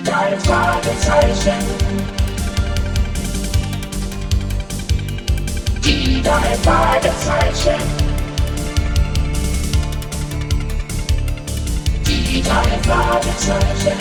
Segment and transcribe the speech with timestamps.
[0.00, 1.58] Die drei Fragezeichen.
[5.84, 7.82] Die drei Fragezeichen.
[12.06, 13.98] Die drei Fragezeichen.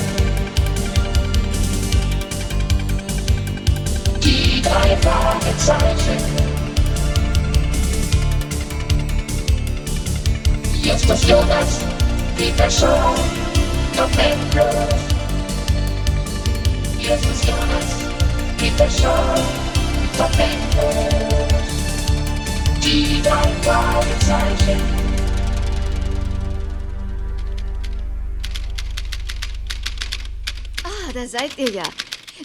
[4.23, 6.18] Die drei Fragezeichen.
[10.81, 11.79] Jetzt ist Jonas,
[12.38, 13.16] Peter Shaw,
[13.97, 15.19] Top Andrews.
[17.09, 18.05] Jonas,
[18.59, 19.34] Peter Shaw,
[20.16, 21.73] Top Andrews.
[22.84, 24.80] Die drei Fragezeichen.
[30.84, 31.84] Ah, da seid ihr ja.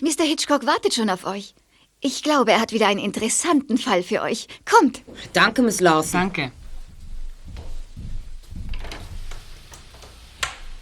[0.00, 0.24] Mr.
[0.24, 1.54] Hitchcock wartet schon auf euch.
[2.00, 4.46] Ich glaube, er hat wieder einen interessanten Fall für euch.
[4.64, 5.02] Kommt.
[5.34, 6.20] Danke, Miss Lawson.
[6.20, 6.52] Danke.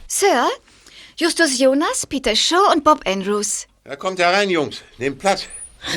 [0.07, 0.49] Sir,
[1.17, 3.67] Justus Jonas, Peter Shaw und Bob Andrews.
[3.85, 4.83] Ja, kommt herein, Jungs.
[4.99, 5.49] Nehmt Platz.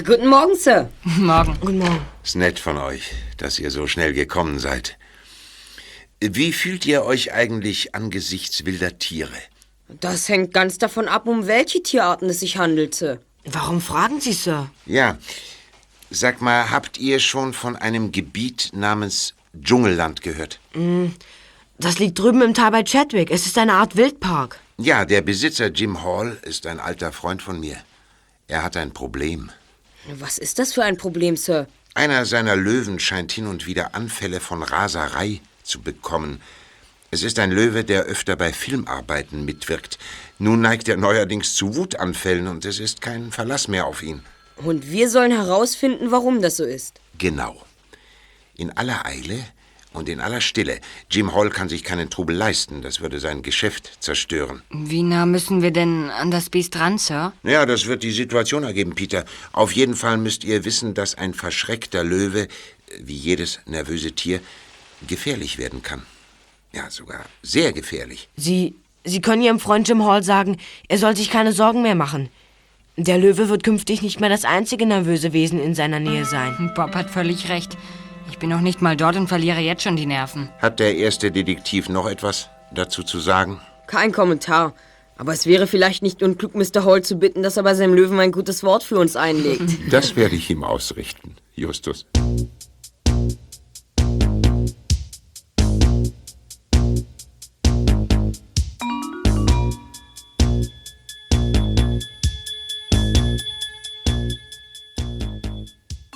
[0.04, 0.90] Guten Morgen, Sir.
[1.04, 1.56] Morgen.
[1.62, 2.02] Guten Morgen.
[2.24, 4.98] Ist nett von euch, dass ihr so schnell gekommen seid.
[6.20, 9.38] Wie fühlt ihr euch eigentlich angesichts wilder Tiere?
[9.88, 13.20] Das hängt ganz davon ab, um welche Tierarten es sich handelt, Sir.
[13.44, 14.72] Warum fragen Sie, Sir?
[14.88, 15.20] Ja,
[16.10, 20.60] sag mal, habt ihr schon von einem Gebiet namens Dschungelland gehört?
[21.78, 23.30] Das liegt drüben im Tal bei Chadwick.
[23.30, 24.60] Es ist eine Art Wildpark.
[24.78, 27.78] Ja, der Besitzer Jim Hall ist ein alter Freund von mir.
[28.50, 29.50] Er hat ein Problem.
[30.20, 31.68] Was ist das für ein Problem, Sir?
[31.94, 36.42] Einer seiner Löwen scheint hin und wieder Anfälle von Raserei zu bekommen.
[37.10, 39.98] Es ist ein Löwe, der öfter bei Filmarbeiten mitwirkt.
[40.40, 44.24] Nun neigt er neuerdings zu Wutanfällen und es ist kein Verlass mehr auf ihn.
[44.58, 47.00] Und wir sollen herausfinden, warum das so ist.
[47.18, 47.64] Genau.
[48.58, 49.46] In aller Eile
[49.96, 50.80] und in aller Stille.
[51.10, 54.62] Jim Hall kann sich keinen Trubel leisten, das würde sein Geschäft zerstören.
[54.70, 57.34] Wie nah müssen wir denn an das Biest ran, Sir?
[57.44, 59.26] Ja, das wird die Situation ergeben, Peter.
[59.52, 62.48] Auf jeden Fall müsst ihr wissen, dass ein verschreckter Löwe,
[63.00, 64.40] wie jedes nervöse Tier,
[65.08, 66.04] gefährlich werden kann.
[66.74, 68.28] Ja, sogar sehr gefährlich.
[68.36, 70.58] Sie, Sie können Ihrem Freund Jim Hall sagen,
[70.88, 72.30] er soll sich keine Sorgen mehr machen.
[72.98, 76.72] Der Löwe wird künftig nicht mehr das einzige nervöse Wesen in seiner Nähe sein.
[76.76, 77.78] Bob hat völlig recht.
[78.30, 80.50] Ich bin noch nicht mal dort und verliere jetzt schon die Nerven.
[80.60, 83.60] Hat der erste Detektiv noch etwas dazu zu sagen?
[83.88, 84.74] Kein Kommentar.
[85.18, 86.84] Aber es wäre vielleicht nicht unklug, Mr.
[86.84, 89.64] Hall zu bitten, dass er bei seinem Löwen ein gutes Wort für uns einlegt.
[89.90, 92.06] Das werde ich ihm ausrichten, Justus.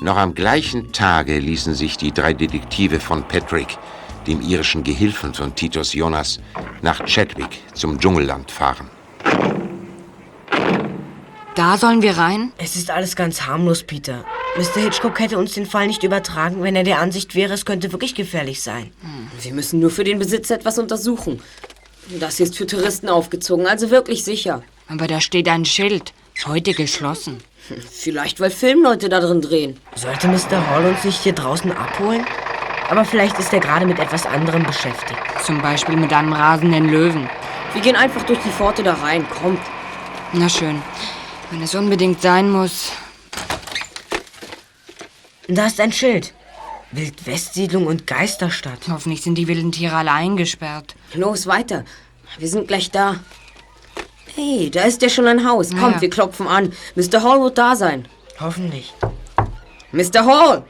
[0.09, 3.77] Noch am gleichen Tage ließen sich die drei Detektive von Patrick,
[4.25, 6.39] dem irischen Gehilfen von Titus Jonas,
[6.81, 8.89] nach Chadwick zum Dschungelland fahren.
[11.53, 12.51] Da sollen wir rein?
[12.57, 14.25] Es ist alles ganz harmlos, Peter.
[14.57, 14.81] Mr.
[14.81, 18.15] Hitchcock hätte uns den Fall nicht übertragen, wenn er der Ansicht wäre, es könnte wirklich
[18.15, 18.89] gefährlich sein.
[19.43, 21.39] Wir müssen nur für den Besitzer etwas untersuchen.
[22.19, 24.63] Das hier ist für Touristen aufgezogen, also wirklich sicher.
[24.87, 26.13] Aber da steht ein Schild.
[26.47, 27.43] Heute geschlossen.
[27.91, 29.77] Vielleicht, weil Filmleute da drin drehen.
[29.95, 30.69] Sollte Mr.
[30.69, 32.25] Hall uns nicht hier draußen abholen?
[32.89, 35.19] Aber vielleicht ist er gerade mit etwas anderem beschäftigt.
[35.45, 37.29] Zum Beispiel mit einem rasenden Löwen.
[37.73, 39.25] Wir gehen einfach durch die Pforte da rein.
[39.29, 39.61] Kommt.
[40.33, 40.81] Na schön.
[41.51, 42.91] Wenn es unbedingt sein muss.
[45.47, 46.33] Da ist ein Schild.
[46.91, 48.87] Wildwestsiedlung und Geisterstadt.
[48.89, 50.95] Hoffentlich sind die wilden Tiere alle eingesperrt.
[51.13, 51.85] Los, weiter.
[52.39, 53.17] Wir sind gleich da.
[54.39, 55.71] Hey, da ist ja schon ein Haus.
[55.71, 56.01] Kommt, Ja.
[56.01, 56.71] wir klopfen an.
[56.95, 57.21] Mr.
[57.23, 58.07] Hall wird da sein.
[58.39, 58.93] Hoffentlich.
[59.91, 60.23] Mr.
[60.25, 60.63] Hall!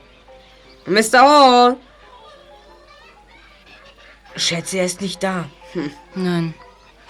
[0.88, 1.20] Mr.
[1.22, 1.78] Hall!
[4.36, 5.46] Schätze, er ist nicht da.
[6.16, 6.56] Nein.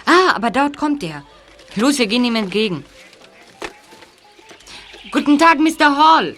[0.05, 1.23] Ah, aber dort kommt er.
[1.75, 2.83] Los, wir gehen ihm entgegen.
[5.11, 5.95] Guten Tag, Mr.
[5.97, 6.35] Hall.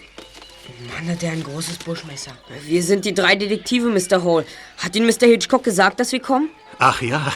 [0.94, 2.32] Mann, hat er ein großes Buschmesser.
[2.64, 4.22] Wir sind die drei Detektive, Mr.
[4.22, 4.44] Hall.
[4.78, 5.26] Hat Ihnen Mr.
[5.26, 6.48] Hitchcock gesagt, dass wir kommen?
[6.78, 7.32] Ach ja,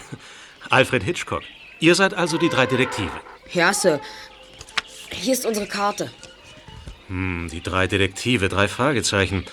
[0.71, 1.43] Alfred Hitchcock.
[1.81, 3.11] Ihr seid also die drei Detektive.
[3.53, 4.01] Ja, Sir.
[5.13, 6.11] Hier ist unsere Karte.
[7.09, 9.45] Hm, die drei Detektive, drei Fragezeichen.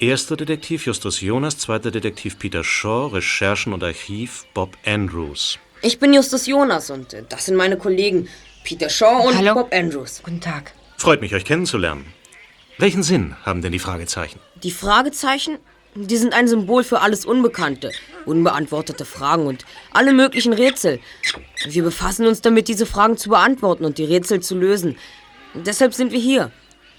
[0.00, 5.58] Erster Detektiv Justus Jonas, zweiter Detektiv Peter Shaw, Recherchen und Archiv Bob Andrews.
[5.82, 8.28] Ich bin Justus Jonas und äh, das sind meine Kollegen
[8.64, 9.54] Peter Shaw und Hallo.
[9.54, 10.20] Bob Andrews.
[10.22, 10.72] Guten Tag.
[10.96, 12.06] Freut mich, euch kennenzulernen.
[12.78, 14.40] Welchen Sinn haben denn die Fragezeichen?
[14.62, 15.58] Die Fragezeichen,
[15.94, 17.92] die sind ein Symbol für alles Unbekannte,
[18.26, 21.00] unbeantwortete Fragen und alle möglichen Rätsel.
[21.66, 24.96] Wir befassen uns damit, diese Fragen zu beantworten und die Rätsel zu lösen.
[25.54, 26.50] Deshalb sind wir hier.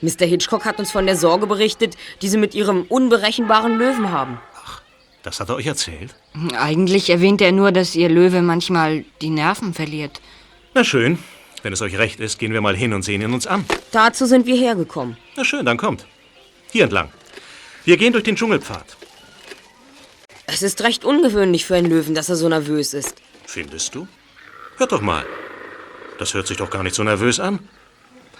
[0.01, 0.25] Mr.
[0.25, 4.39] Hitchcock hat uns von der Sorge berichtet, die sie mit ihrem unberechenbaren Löwen haben.
[5.23, 6.15] Das hat er euch erzählt?
[6.55, 10.21] Eigentlich erwähnt er nur, dass ihr Löwe manchmal die Nerven verliert.
[10.75, 11.17] Na schön.
[11.63, 13.65] Wenn es euch recht ist, gehen wir mal hin und sehen ihn uns an.
[13.91, 15.17] Dazu sind wir hergekommen.
[15.35, 16.05] Na schön, dann kommt.
[16.71, 17.09] Hier entlang.
[17.85, 18.97] Wir gehen durch den Dschungelpfad.
[20.47, 23.15] Es ist recht ungewöhnlich für einen Löwen, dass er so nervös ist.
[23.45, 24.07] Findest du?
[24.77, 25.25] Hört doch mal.
[26.17, 27.59] Das hört sich doch gar nicht so nervös an.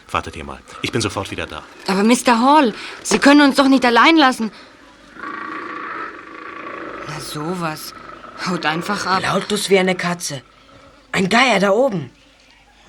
[0.10, 0.60] Wartet ihr mal.
[0.82, 1.64] Ich bin sofort wieder da.
[1.88, 2.40] Aber Mr.
[2.40, 4.52] Hall, Sie können uns doch nicht allein lassen.
[7.08, 7.94] Na sowas.
[8.48, 9.24] Haut einfach ab.
[9.24, 10.42] Lautlos wie eine Katze.
[11.12, 12.12] Ein Geier da oben.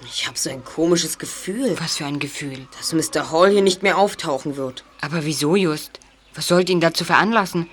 [0.05, 2.67] Ich habe so ein komisches Gefühl, Was für ein Gefühl.
[2.79, 3.31] dass Mr.
[3.31, 4.85] Hall hier nicht mehr auftauchen wird.
[5.01, 6.01] Aber wieso just?
[6.37, 7.67] Was sollte ihn dazu veranlassen?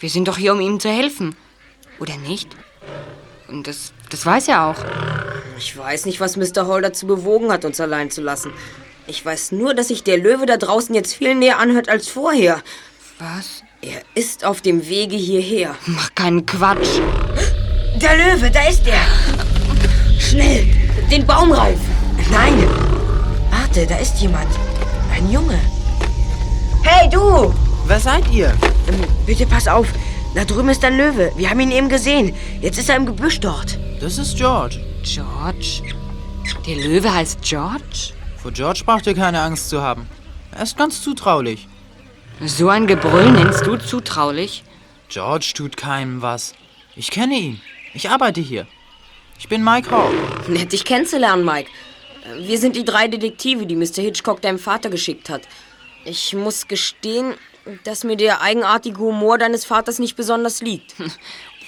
[0.00, 1.36] Wir sind doch hier, um ihm zu helfen.
[2.00, 2.48] Oder nicht?
[3.48, 4.76] Und das, das weiß er auch.
[5.58, 6.66] Ich weiß nicht, was Mr.
[6.66, 8.52] Hall dazu bewogen hat, uns allein zu lassen.
[9.06, 12.62] Ich weiß nur, dass sich der Löwe da draußen jetzt viel näher anhört als vorher.
[13.18, 13.62] Was?
[13.82, 15.76] Er ist auf dem Wege hierher.
[15.86, 16.98] Mach keinen Quatsch.
[17.96, 19.00] Der Löwe, da ist er.
[20.18, 20.66] Schnell,
[21.10, 21.80] den Baum reifen.
[22.30, 22.68] Nein.
[23.50, 24.48] Warte, da ist jemand.
[25.12, 25.60] Ein Junge.
[26.82, 27.52] Hey, du!
[27.90, 28.56] Wer seid ihr?
[28.86, 29.88] Ähm, bitte pass auf.
[30.36, 31.32] Da drüben ist ein Löwe.
[31.36, 32.32] Wir haben ihn eben gesehen.
[32.60, 33.80] Jetzt ist er im Gebüsch dort.
[33.98, 34.78] Das ist George.
[35.02, 35.82] George?
[36.68, 38.12] Der Löwe heißt George?
[38.40, 40.06] Vor George braucht ihr keine Angst zu haben.
[40.52, 41.66] Er ist ganz zutraulich.
[42.46, 44.62] So ein Gebrüll nennst du zutraulich?
[45.08, 46.54] George tut keinem was.
[46.94, 47.60] Ich kenne ihn.
[47.92, 48.68] Ich arbeite hier.
[49.36, 50.12] Ich bin Mike Hall.
[50.46, 51.68] Nett, dich kennenzulernen, Mike.
[52.38, 54.00] Wir sind die drei Detektive, die Mr.
[54.00, 55.42] Hitchcock deinem Vater geschickt hat.
[56.04, 57.34] Ich muss gestehen,
[57.84, 60.94] dass mir der eigenartige Humor deines Vaters nicht besonders liegt.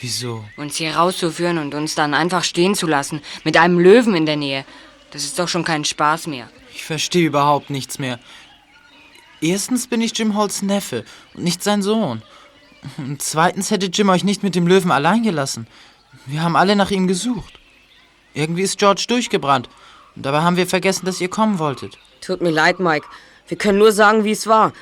[0.01, 0.45] Wieso?
[0.57, 4.37] Uns hier rauszuführen und uns dann einfach stehen zu lassen, mit einem Löwen in der
[4.37, 4.65] Nähe.
[5.13, 6.49] Das ist doch schon kein Spaß mehr.
[6.75, 8.19] Ich verstehe überhaupt nichts mehr.
[9.41, 11.05] Erstens bin ich Jim Halls Neffe
[11.35, 12.23] und nicht sein Sohn.
[12.97, 15.67] Und zweitens hätte Jim euch nicht mit dem Löwen allein gelassen.
[16.27, 17.59] Wir haben alle nach ihm gesucht.
[18.35, 19.69] Irgendwie ist George durchgebrannt.
[20.17, 21.99] Und dabei haben wir vergessen, dass ihr kommen wolltet.
[22.21, 23.07] Tut mir leid, Mike.
[23.49, 24.73] Wir können nur sagen, wie es war.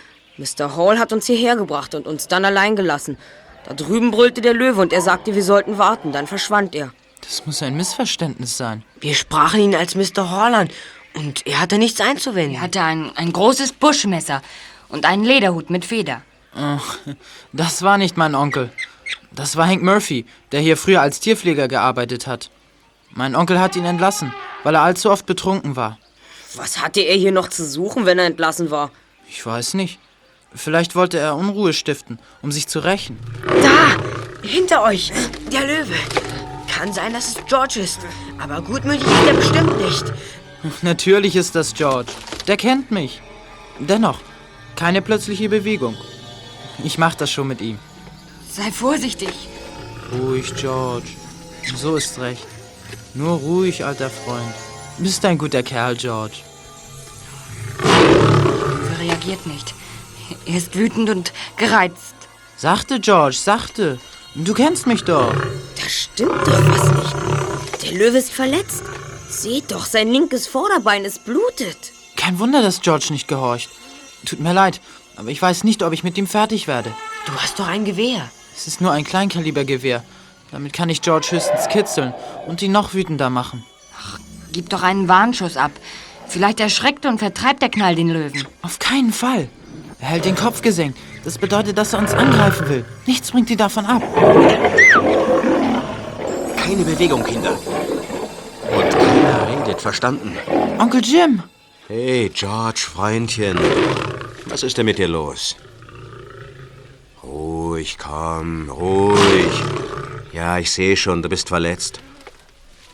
[0.41, 0.75] Mr.
[0.75, 3.19] Hall hat uns hierher gebracht und uns dann allein gelassen.
[3.67, 6.13] Da drüben brüllte der Löwe und er sagte, wir sollten warten.
[6.13, 6.93] Dann verschwand er.
[7.21, 8.83] Das muss ein Missverständnis sein.
[9.01, 10.31] Wir sprachen ihn als Mr.
[10.31, 10.71] Hall an.
[11.13, 12.55] Und er hatte nichts einzuwenden.
[12.55, 14.41] Er hatte ein, ein großes Buschmesser
[14.89, 16.23] und einen Lederhut mit Feder.
[16.55, 16.99] Ach,
[17.53, 18.73] das war nicht mein Onkel.
[19.33, 22.51] Das war Hank Murphy, der hier früher als Tierpfleger gearbeitet hat.
[23.11, 24.33] Mein Onkel hat ihn entlassen,
[24.63, 25.99] weil er allzu oft betrunken war.
[26.55, 28.91] Was hatte er hier noch zu suchen, wenn er entlassen war?
[29.29, 29.99] Ich weiß nicht.
[30.55, 33.19] Vielleicht wollte er Unruhe stiften, um sich zu rächen.
[33.63, 33.97] Da!
[34.43, 35.13] Hinter euch!
[35.53, 35.95] Der Löwe!
[36.69, 38.01] Kann sein, dass es George ist.
[38.39, 40.05] Aber gutmütig ist er bestimmt nicht.
[40.83, 42.13] Natürlich ist das George.
[42.47, 43.21] Der kennt mich.
[43.79, 44.19] Dennoch,
[44.77, 45.97] keine plötzliche Bewegung.
[46.83, 47.79] Ich mach das schon mit ihm.
[48.51, 49.33] Sei vorsichtig.
[50.13, 51.09] Ruhig, George.
[51.77, 52.47] So ist recht.
[53.15, 54.55] Nur ruhig, alter Freund.
[54.99, 56.37] Bist ein guter Kerl, George.
[57.83, 59.75] Er reagiert nicht.
[60.47, 62.15] Er ist wütend und gereizt.
[62.57, 63.99] Sachte, George, sachte.
[64.35, 65.33] Du kennst mich doch.
[65.35, 67.83] Da stimmt doch was nicht.
[67.83, 68.85] Der Löwe ist verletzt.
[69.29, 71.93] Seht doch, sein linkes Vorderbein ist blutet.
[72.17, 73.71] Kein Wunder, dass George nicht gehorcht.
[74.27, 74.81] Tut mir leid,
[75.17, 76.95] aber ich weiß nicht, ob ich mit ihm fertig werde.
[77.27, 78.31] Du hast doch ein Gewehr.
[78.57, 80.05] Es ist nur ein Kleinkalibergewehr.
[80.51, 82.13] Damit kann ich George höchstens kitzeln
[82.47, 83.65] und ihn noch wütender machen.
[84.53, 85.71] Gib doch einen Warnschuss ab.
[86.27, 88.47] Vielleicht erschreckt und vertreibt der Knall den Löwen.
[88.63, 89.49] Auf keinen Fall.
[90.01, 90.99] Er hält den Kopf gesenkt.
[91.25, 92.85] Das bedeutet, dass er uns angreifen will.
[93.07, 94.03] Nichts bringt ihn davon ab.
[96.57, 97.53] Keine Bewegung, Kinder.
[98.73, 100.37] Und keiner redet, verstanden?
[100.79, 101.43] Onkel Jim!
[101.89, 103.59] Hey, George, Freundchen.
[104.47, 105.57] Was ist denn mit dir los?
[107.23, 109.63] Ruhig, komm, ruhig.
[110.33, 112.01] Ja, ich sehe schon, du bist verletzt.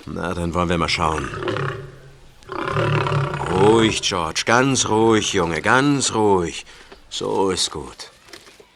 [0.07, 1.29] Na, dann wollen wir mal schauen.
[3.53, 6.65] Ruhig, George, ganz ruhig, Junge, ganz ruhig.
[7.11, 8.11] So ist gut.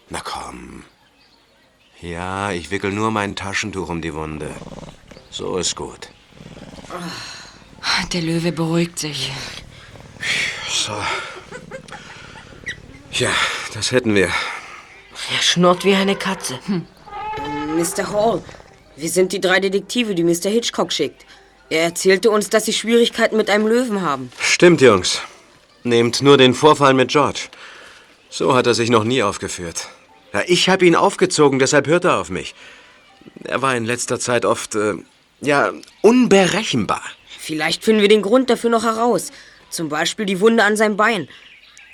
[0.09, 0.85] Na komm.
[2.01, 4.55] Ja, ich wickel nur mein Taschentuch um die Wunde.
[5.31, 6.09] So ist gut.
[8.13, 9.31] Der Löwe beruhigt sich.
[10.69, 10.97] So.
[13.13, 13.31] Ja,
[13.75, 14.29] das hätten wir.
[14.29, 16.59] Er schnurrt wie eine Katze.
[17.77, 18.11] Mr.
[18.13, 18.43] Hall,
[18.97, 20.51] wir sind die drei Detektive, die Mr.
[20.51, 21.27] Hitchcock schickt.
[21.69, 24.33] Er erzählte uns, dass sie Schwierigkeiten mit einem Löwen haben.
[24.41, 25.21] Stimmt, Jungs.
[25.85, 27.49] Nehmt nur den Vorfall mit George.
[28.31, 29.89] So hat er sich noch nie aufgeführt.
[30.33, 32.55] Ja, ich habe ihn aufgezogen, deshalb hört er auf mich.
[33.45, 34.95] Er war in letzter Zeit oft, äh,
[35.41, 37.03] ja, unberechenbar.
[37.39, 39.33] Vielleicht finden wir den Grund dafür noch heraus.
[39.69, 41.29] Zum Beispiel die Wunde an seinem Bein.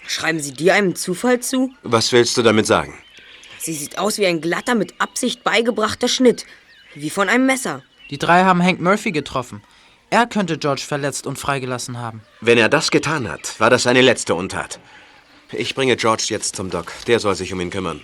[0.06, 1.72] Schreiben Sie dir einem Zufall zu?
[1.82, 2.94] Was willst du damit sagen?
[3.58, 6.46] Sie sieht aus wie ein glatter, mit Absicht beigebrachter Schnitt.
[6.94, 7.82] Wie von einem Messer.
[8.10, 9.62] Die drei haben Hank Murphy getroffen.
[10.10, 12.22] Er könnte George verletzt und freigelassen haben.
[12.40, 14.78] Wenn er das getan hat, war das seine letzte Untat.
[15.52, 16.92] Ich bringe George jetzt zum Doc.
[17.06, 18.00] Der soll sich um ihn kümmern.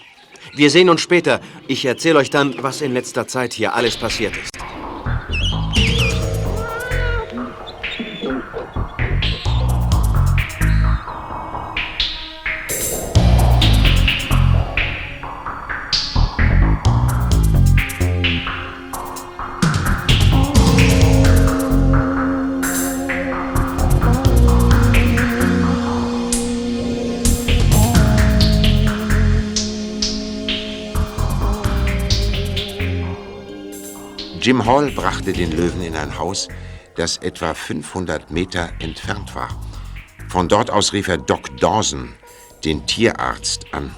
[0.54, 1.40] Wir sehen uns später.
[1.66, 4.51] Ich erzähle euch dann, was in letzter Zeit hier alles passiert ist.
[34.62, 36.46] Jim Hall brachte den Löwen in ein Haus,
[36.94, 39.48] das etwa 500 Meter entfernt war.
[40.28, 42.14] Von dort aus rief er Doc Dawson,
[42.64, 43.92] den Tierarzt, an.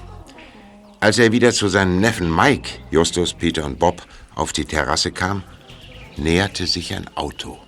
[1.01, 4.01] Als er wieder zu seinen Neffen Mike, Justus, Peter und Bob
[4.33, 5.43] auf die Terrasse kam,
[6.17, 7.59] näherte sich ein Auto.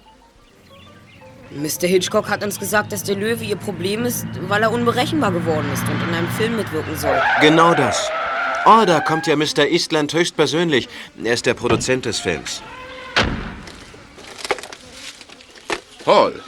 [1.52, 1.88] Mr.
[1.88, 5.84] Hitchcock hat uns gesagt, dass der Löwe ihr Problem ist, weil er unberechenbar geworden ist
[5.84, 7.22] und in einem Film mitwirken soll.
[7.42, 8.10] Genau das.
[8.66, 9.68] Oh, da kommt ja Mr.
[9.70, 10.90] Eastland höchstpersönlich.
[11.24, 12.64] Er ist der Produzent des Films.
[16.08, 16.42] Paul,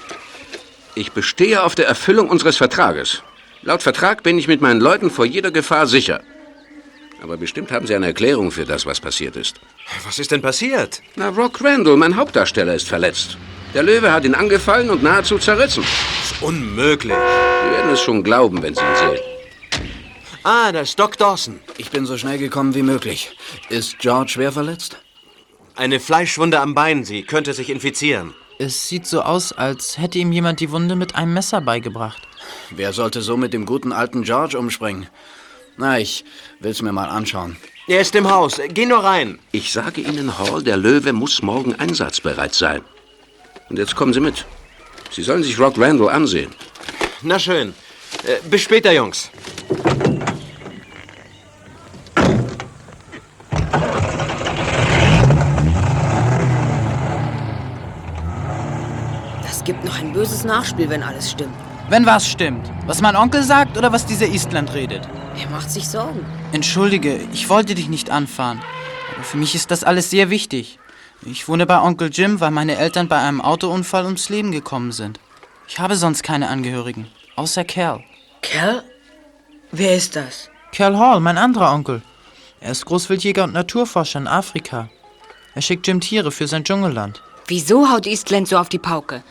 [0.96, 3.24] ich bestehe auf der Erfüllung unseres Vertrages.
[3.62, 6.22] Laut Vertrag bin ich mit meinen Leuten vor jeder Gefahr sicher.
[7.22, 9.60] Aber bestimmt haben Sie eine Erklärung für das, was passiert ist.
[10.06, 11.02] Was ist denn passiert?
[11.18, 13.38] Na, Rock Randall, mein Hauptdarsteller, ist verletzt.
[13.74, 15.84] Der Löwe hat ihn angefallen und nahezu zerrissen.
[15.84, 17.18] Das ist unmöglich.
[17.18, 19.24] Sie werden es schon glauben, wenn Sie ihn sehen.
[20.44, 21.60] Ah, das ist Doc Dawson.
[21.78, 23.36] Ich bin so schnell gekommen wie möglich.
[23.68, 25.00] Ist George schwer verletzt?
[25.76, 27.04] Eine Fleischwunde am Bein.
[27.04, 28.34] Sie könnte sich infizieren.
[28.62, 32.28] Es sieht so aus, als hätte ihm jemand die Wunde mit einem Messer beigebracht.
[32.72, 35.08] Wer sollte so mit dem guten alten George umspringen?
[35.78, 36.26] Na, ich
[36.60, 37.56] will's mir mal anschauen.
[37.88, 38.60] Er ist im Haus.
[38.68, 39.40] Geh nur rein.
[39.54, 42.82] Ich sage Ihnen, Hall, der Löwe muss morgen einsatzbereit sein.
[43.70, 44.46] Und jetzt kommen Sie mit.
[45.10, 46.54] Sie sollen sich Rock Randall ansehen.
[47.22, 47.74] Na schön.
[48.26, 49.32] Äh, bis später, Jungs.
[59.70, 61.54] Gibt noch ein böses Nachspiel, wenn alles stimmt.
[61.90, 62.72] Wenn was stimmt.
[62.88, 65.08] Was mein Onkel sagt oder was dieser Eastland redet.
[65.40, 66.26] Er macht sich Sorgen.
[66.52, 68.60] Entschuldige, ich wollte dich nicht anfahren.
[69.14, 70.80] Aber für mich ist das alles sehr wichtig.
[71.24, 75.20] Ich wohne bei Onkel Jim, weil meine Eltern bei einem Autounfall ums Leben gekommen sind.
[75.68, 78.04] Ich habe sonst keine Angehörigen, außer Cal.
[78.42, 78.84] Cal?
[79.72, 80.50] Wer ist das?
[80.72, 82.02] Cal Hall, mein anderer Onkel.
[82.60, 84.90] Er ist Großwildjäger und Naturforscher in Afrika.
[85.54, 87.22] Er schickt Jim Tiere für sein Dschungelland.
[87.46, 89.22] Wieso haut Eastland so auf die Pauke?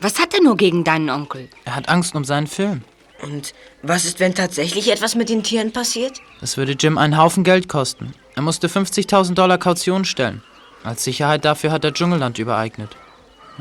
[0.00, 1.48] Was hat er nur gegen deinen Onkel?
[1.64, 2.82] Er hat Angst um seinen Film.
[3.20, 3.52] Und
[3.82, 6.20] was ist, wenn tatsächlich etwas mit den Tieren passiert?
[6.40, 8.12] Das würde Jim einen Haufen Geld kosten.
[8.36, 10.42] Er musste 50.000 Dollar Kaution stellen.
[10.84, 12.96] Als Sicherheit dafür hat er Dschungelland übereignet.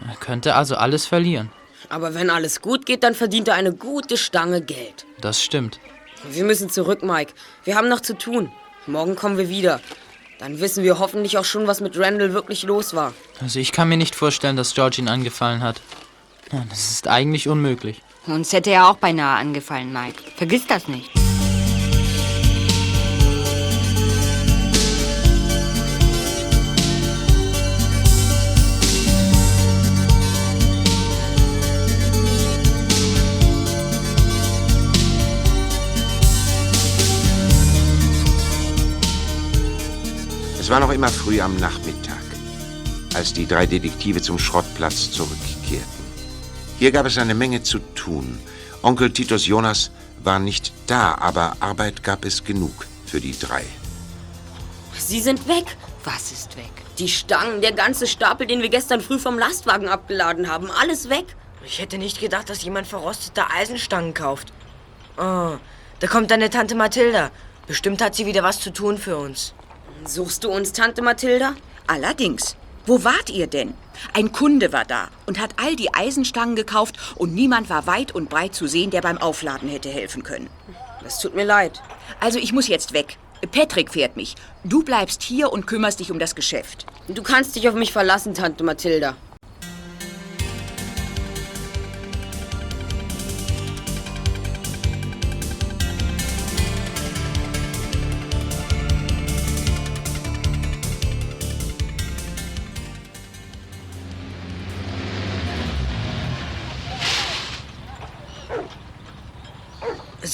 [0.08, 1.50] Er könnte also alles verlieren.
[1.90, 5.06] Aber wenn alles gut geht, dann verdient er eine gute Stange Geld.
[5.22, 5.80] Das stimmt.
[6.30, 7.34] Wir müssen zurück, Mike.
[7.64, 8.52] Wir haben noch zu tun.
[8.86, 9.80] Morgen kommen wir wieder.
[10.38, 13.14] Dann wissen wir hoffentlich auch schon, was mit Randall wirklich los war.
[13.42, 15.82] Also ich kann mir nicht vorstellen, dass George ihn angefallen hat.
[16.50, 18.02] Das ist eigentlich unmöglich.
[18.26, 20.22] Uns hätte er auch beinahe angefallen, Mike.
[20.36, 21.10] Vergiss das nicht.
[40.60, 42.18] Es war noch immer früh am Nachmittag,
[43.16, 45.57] als die drei Detektive zum Schrottplatz zurückkehrten.
[46.80, 48.40] Hier gab es eine Menge zu tun.
[48.84, 49.90] Onkel Titus Jonas
[50.24, 53.66] war nicht da, aber Arbeit gab es genug für die drei.
[54.98, 55.76] Sie sind weg.
[56.04, 56.72] Was ist weg?
[57.00, 61.26] Die Stangen, der ganze Stapel, den wir gestern früh vom Lastwagen abgeladen haben, alles weg.
[61.66, 64.54] Ich hätte nicht gedacht, dass jemand verrostete Eisenstangen kauft.
[65.18, 65.58] Oh,
[66.00, 67.32] da kommt deine Tante Mathilda.
[67.66, 69.54] Bestimmt hat sie wieder was zu tun für uns.
[70.06, 71.56] Suchst du uns, Tante Mathilda?
[71.88, 72.56] Allerdings.
[72.88, 73.74] Wo wart ihr denn?
[74.14, 78.30] Ein Kunde war da und hat all die Eisenstangen gekauft und niemand war weit und
[78.30, 80.50] breit zu sehen, der beim Aufladen hätte helfen können.
[81.04, 81.82] Das tut mir leid.
[82.22, 83.18] Also ich muss jetzt weg.
[83.52, 84.36] Patrick fährt mich.
[84.64, 86.86] Du bleibst hier und kümmerst dich um das Geschäft.
[87.10, 89.18] Du kannst dich auf mich verlassen, Tante Mathilda.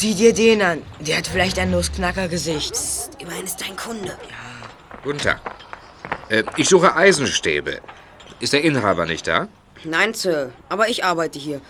[0.04, 0.82] Sieh dir den an.
[1.00, 2.74] Der hat vielleicht ein Nussknacker-Gesicht.
[3.20, 4.18] Immerhin ist dein Kunde.
[5.02, 5.40] Guten Tag.
[6.28, 7.80] Äh, ich suche Eisenstäbe.
[8.42, 9.48] Ist der Inhaber nicht da?
[9.86, 11.62] Nein, Sir, aber ich arbeite hier.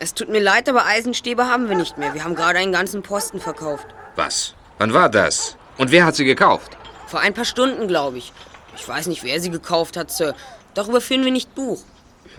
[0.00, 2.12] Es tut mir leid, aber Eisenstäbe haben wir nicht mehr.
[2.12, 3.86] Wir haben gerade einen ganzen Posten verkauft.
[4.16, 4.56] Was?
[4.78, 5.56] Wann war das?
[5.78, 6.76] Und wer hat sie gekauft?
[7.06, 8.32] Vor ein paar Stunden, glaube ich.
[8.74, 10.34] Ich weiß nicht, wer sie gekauft hat, Sir.
[10.74, 11.78] Darüber führen wir nicht Buch.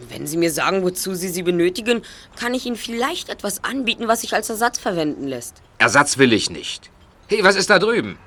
[0.10, 2.02] Wenn Sie mir sagen, wozu Sie sie benötigen,
[2.40, 5.62] kann ich Ihnen vielleicht etwas anbieten, was sich als Ersatz verwenden lässt.
[5.80, 6.92] Ersatz will ich nicht.
[7.28, 8.18] Hey, was ist da drüben?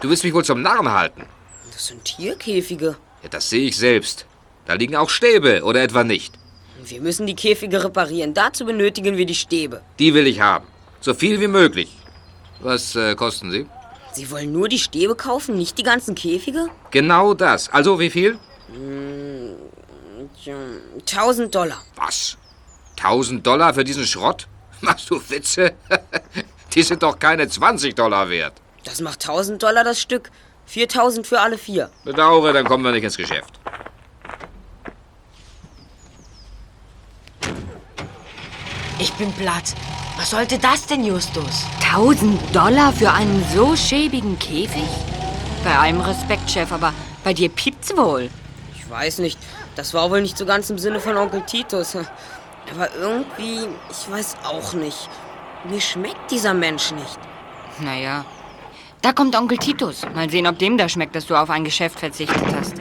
[0.00, 1.24] Du willst mich wohl zum Narren halten?
[1.72, 2.96] Das sind Tierkäfige.
[3.22, 4.26] Ja, das sehe ich selbst.
[4.66, 6.34] Da liegen auch Stäbe, oder etwa nicht?
[6.84, 8.34] Wir müssen die Käfige reparieren.
[8.34, 9.82] Dazu benötigen wir die Stäbe.
[9.98, 10.66] Die will ich haben.
[11.00, 11.90] So viel wie möglich.
[12.60, 13.66] Was äh, kosten sie?
[14.12, 16.68] Sie wollen nur die Stäbe kaufen, nicht die ganzen Käfige?
[16.90, 17.68] Genau das.
[17.68, 18.38] Also wie viel?
[18.72, 19.45] Hm,
[20.46, 20.54] tja,
[21.22, 21.82] 1000 Dollar.
[21.96, 22.36] Was?
[22.98, 24.46] 1000 Dollar für diesen Schrott?
[24.80, 25.74] Machst du Witze?
[26.74, 28.54] Die sind doch keine 20 Dollar wert.
[28.84, 30.30] Das macht 1000 Dollar das Stück.
[30.66, 31.90] 4000 für alle vier.
[32.04, 33.60] Bedauere, dann kommen wir nicht ins Geschäft.
[38.98, 39.74] Ich bin platt.
[40.16, 41.64] Was sollte das denn, Justus?
[41.82, 44.88] 1000 Dollar für einen so schäbigen Käfig?
[45.62, 48.30] Bei allem Respekt, Chef, aber bei dir piept's wohl.
[48.86, 49.38] Ich weiß nicht.
[49.74, 51.96] Das war wohl nicht so ganz im Sinne von Onkel Titus.
[51.96, 55.08] Aber irgendwie, ich weiß auch nicht.
[55.64, 57.18] Mir schmeckt dieser Mensch nicht.
[57.80, 58.24] Naja,
[59.02, 60.02] da kommt Onkel Titus.
[60.14, 62.74] Mal sehen, ob dem da schmeckt, dass du auf ein Geschäft verzichtet hast.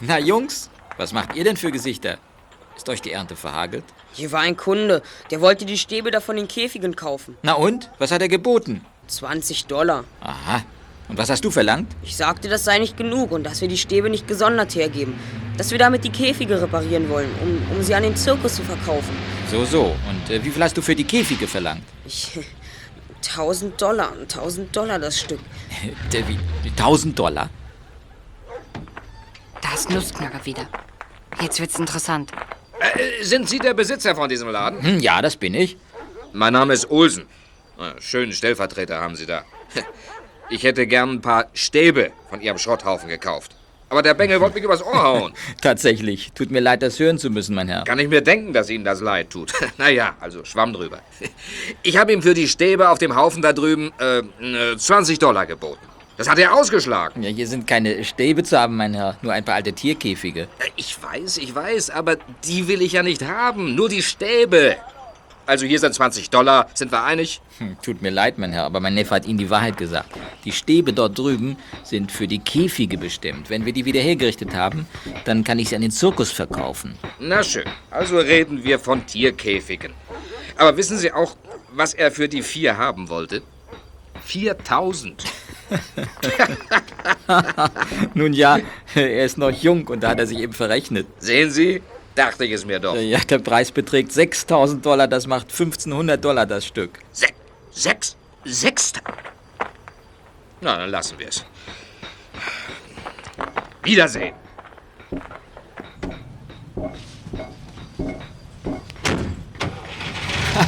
[0.00, 2.18] Na, Jungs, was macht ihr denn für Gesichter?
[2.76, 3.84] Ist euch die Ernte verhagelt?
[4.12, 7.36] Hier war ein Kunde, der wollte die Stäbe da von den Käfigen kaufen.
[7.42, 7.90] Na und?
[7.98, 8.84] Was hat er geboten?
[9.06, 10.04] 20 Dollar.
[10.20, 10.62] Aha.
[11.08, 11.94] Und was hast du verlangt?
[12.02, 15.14] Ich sagte, das sei nicht genug und dass wir die Stäbe nicht gesondert hergeben.
[15.56, 19.16] Dass wir damit die Käfige reparieren wollen, um, um sie an den Zirkus zu verkaufen.
[19.50, 19.94] So, so.
[20.08, 21.82] Und äh, wie viel hast du für die Käfige verlangt?
[22.04, 22.38] Ich.
[23.28, 24.12] 1000 Dollar.
[24.22, 25.40] 1000 Dollar das Stück.
[26.12, 26.38] Der, wie,
[26.70, 27.50] 1000 Dollar?
[29.62, 30.68] Da ist Nussknacker wieder.
[31.40, 32.32] Jetzt wird's interessant.
[32.80, 34.82] Äh, sind Sie der Besitzer von diesem Laden?
[34.82, 35.76] Hm, ja, das bin ich.
[36.32, 37.26] Mein Name ist Olsen.
[37.78, 39.44] Ah, Schönen Stellvertreter haben Sie da.
[40.48, 43.56] Ich hätte gern ein paar Stäbe von Ihrem Schrotthaufen gekauft.
[43.88, 45.32] Aber der Bengel wollte mich übers Ohr hauen.
[45.60, 46.32] Tatsächlich.
[46.34, 47.84] Tut mir leid, das hören zu müssen, mein Herr.
[47.84, 49.52] Kann ich mir denken, dass Ihnen das leid tut.
[49.78, 51.00] naja, also Schwamm drüber.
[51.82, 55.78] Ich habe ihm für die Stäbe auf dem Haufen da drüben äh, 20 Dollar geboten.
[56.16, 57.22] Das hat er ausgeschlagen.
[57.22, 59.18] Ja, hier sind keine Stäbe zu haben, mein Herr.
[59.20, 60.48] Nur ein paar alte Tierkäfige.
[60.74, 63.74] Ich weiß, ich weiß, aber die will ich ja nicht haben.
[63.74, 64.76] Nur die Stäbe.
[65.46, 66.68] Also hier sind 20 Dollar.
[66.74, 67.40] Sind wir einig?
[67.58, 70.10] Hm, tut mir leid, mein Herr, aber mein Neffe hat Ihnen die Wahrheit gesagt.
[70.44, 73.48] Die Stäbe dort drüben sind für die Käfige bestimmt.
[73.48, 74.86] Wenn wir die wieder hergerichtet haben,
[75.24, 76.96] dann kann ich sie an den Zirkus verkaufen.
[77.20, 77.64] Na schön.
[77.90, 79.92] Also reden wir von Tierkäfigen.
[80.56, 81.36] Aber wissen Sie auch,
[81.72, 83.42] was er für die vier haben wollte?
[84.24, 85.24] 4000.
[88.14, 88.58] Nun ja,
[88.94, 91.06] er ist noch jung und da hat er sich eben verrechnet.
[91.18, 91.82] Sehen Sie?
[92.16, 92.96] Dachte ich es mir doch.
[92.96, 96.98] Ja, der Preis beträgt 6000 Dollar, das macht 1500 Dollar das Stück.
[97.12, 97.26] Se
[97.70, 98.16] sechs?
[98.44, 98.94] Sechs?
[100.62, 101.44] Na, dann lassen wir es.
[103.82, 104.34] Wiedersehen.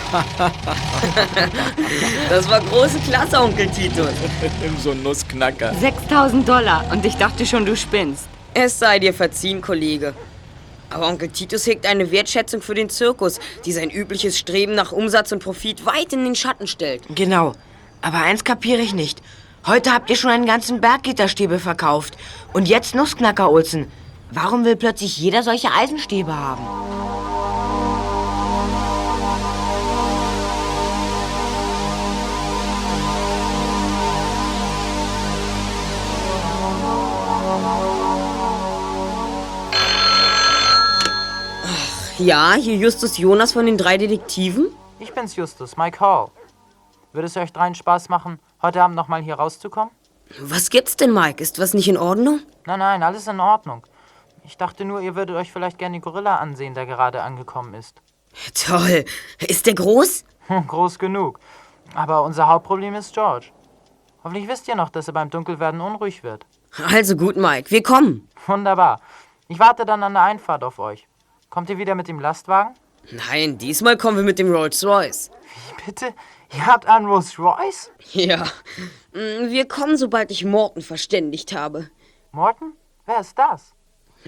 [2.29, 4.11] das war große Klasse, Onkel Titus.
[4.83, 5.73] so ein Nussknacker.
[5.75, 8.29] 6000 Dollar und ich dachte schon, du spinnst.
[8.53, 10.13] Es sei dir verziehen, Kollege.
[10.91, 15.33] Aber Onkel Titus hegt eine Wertschätzung für den Zirkus, die sein übliches Streben nach Umsatz
[15.33, 17.03] und Profit weit in den Schatten stellt.
[17.15, 17.53] Genau.
[18.01, 19.21] Aber eins kapiere ich nicht.
[19.67, 22.17] Heute habt ihr schon einen ganzen Berg Gitterstäbe verkauft.
[22.53, 23.87] Und jetzt Nussknacker, Olsen.
[24.31, 26.98] Warum will plötzlich jeder solche Eisenstäbe haben?
[42.19, 44.75] Ja, hier Justus Jonas von den drei Detektiven?
[44.99, 46.31] Ich bin's, Justus, Mike Hall.
[47.13, 49.95] Würde es euch dreien Spaß machen, heute Abend noch mal hier rauszukommen?
[50.41, 51.41] Was gibt's denn, Mike?
[51.41, 52.41] Ist was nicht in Ordnung?
[52.67, 53.87] Nein, nein, alles in Ordnung.
[54.45, 58.03] Ich dachte nur, ihr würdet euch vielleicht gerne den Gorilla ansehen, der gerade angekommen ist.
[58.67, 59.05] Toll.
[59.47, 60.25] Ist der groß?
[60.67, 61.39] groß genug.
[61.95, 63.53] Aber unser Hauptproblem ist George.
[64.25, 66.47] Hoffentlich wisst ihr noch, dass er beim Dunkelwerden unruhig wird.
[66.93, 68.29] Also gut, Mike, wir kommen.
[68.49, 69.01] Wunderbar.
[69.47, 71.07] Ich warte dann an der Einfahrt auf euch.
[71.51, 72.75] Kommt ihr wieder mit dem Lastwagen?
[73.11, 75.31] Nein, diesmal kommen wir mit dem Rolls Royce.
[75.79, 76.15] Wie bitte?
[76.55, 77.91] Ihr habt einen Rolls Royce?
[78.13, 78.45] Ja.
[79.13, 81.91] Mm, Wir kommen, sobald ich Morton verständigt habe.
[82.33, 82.75] Morton?
[83.07, 83.75] Wer ist das?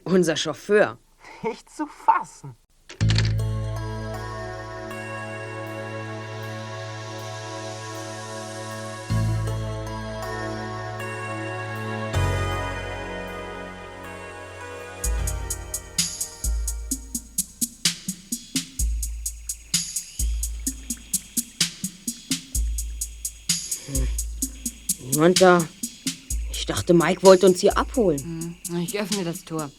[0.04, 0.98] Unser Chauffeur.
[1.42, 2.56] Nicht zu fassen.
[25.20, 25.58] Da.
[26.50, 28.56] Ich dachte, Mike wollte uns hier abholen.
[28.82, 29.70] Ich öffne das Tor.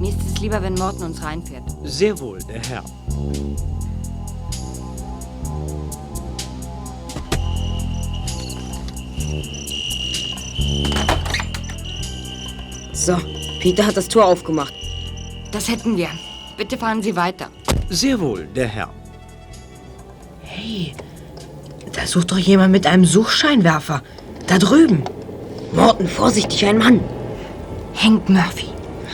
[0.00, 1.64] Mir ist es lieber, wenn Morten uns reinfährt.
[1.84, 2.84] Sehr wohl, der Herr.
[12.92, 13.18] So,
[13.60, 14.72] Peter hat das Tor aufgemacht.
[15.52, 16.08] Das hätten wir.
[16.56, 17.50] Bitte fahren Sie weiter.
[17.90, 18.88] Sehr wohl, der Herr.
[20.40, 20.94] Hey,
[21.92, 24.02] da sucht doch jemand mit einem Suchscheinwerfer.
[24.46, 25.02] Da drüben.
[25.72, 27.00] Morten, vorsichtig, ein Mann.
[27.94, 28.66] Hank Murphy.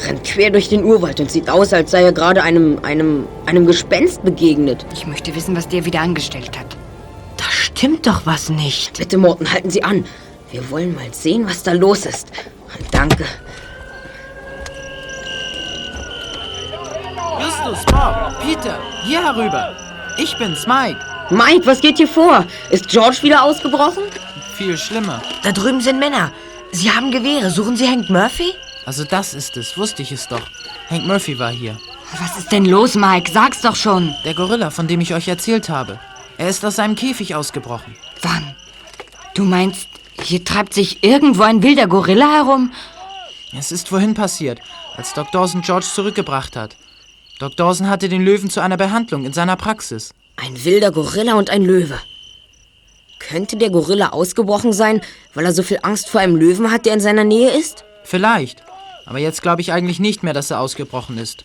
[0.07, 3.67] Rennt quer durch den Urwald und sieht aus, als sei er gerade einem, einem, einem
[3.67, 4.85] Gespenst begegnet.
[4.93, 6.77] Ich möchte wissen, was der wieder angestellt hat.
[7.37, 8.99] Da stimmt doch was nicht.
[8.99, 10.05] Bitte, Morten, halten Sie an.
[10.51, 12.29] Wir wollen mal sehen, was da los ist.
[12.91, 13.25] Danke.
[17.41, 19.75] Justus, Bob, Peter, hier herüber.
[20.19, 20.99] Ich bin's, Mike.
[21.31, 22.45] Mike, was geht hier vor?
[22.71, 24.05] Ist George wieder ausgebrochen?
[24.57, 25.23] Viel schlimmer.
[25.43, 26.33] Da drüben sind Männer.
[26.73, 27.51] Sie haben Gewehre.
[27.51, 28.53] Suchen Sie Hank Murphy?
[28.85, 30.43] Also das ist es, wusste ich es doch.
[30.91, 31.79] Hank Murphy war hier.
[32.21, 33.31] Was ist denn los, Mike?
[33.33, 34.15] Sag's doch schon.
[34.25, 35.99] Der Gorilla, von dem ich euch erzählt habe.
[36.37, 37.95] Er ist aus seinem Käfig ausgebrochen.
[38.21, 38.55] Wann?
[39.35, 39.89] Du meinst,
[40.21, 42.73] hier treibt sich irgendwo ein wilder Gorilla herum?
[43.57, 44.61] Es ist vorhin passiert,
[44.97, 46.77] als Doc Dawson George zurückgebracht hat.
[47.39, 50.13] Doc Dawson hatte den Löwen zu einer Behandlung in seiner Praxis.
[50.37, 51.99] Ein wilder Gorilla und ein Löwe.
[53.29, 55.01] Könnte der Gorilla ausgebrochen sein,
[55.35, 57.85] weil er so viel Angst vor einem Löwen hat, der in seiner Nähe ist?
[58.05, 58.63] Vielleicht.
[59.07, 61.45] Aber jetzt glaube ich eigentlich nicht mehr, dass er ausgebrochen ist.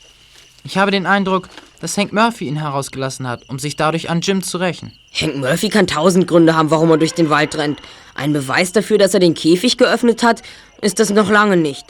[0.63, 4.41] Ich habe den Eindruck, dass Hank Murphy ihn herausgelassen hat, um sich dadurch an Jim
[4.43, 4.91] zu rächen.
[5.13, 7.79] Hank Murphy kann tausend Gründe haben, warum er durch den Wald rennt.
[8.15, 10.41] Ein Beweis dafür, dass er den Käfig geöffnet hat,
[10.81, 11.85] ist das noch lange nicht.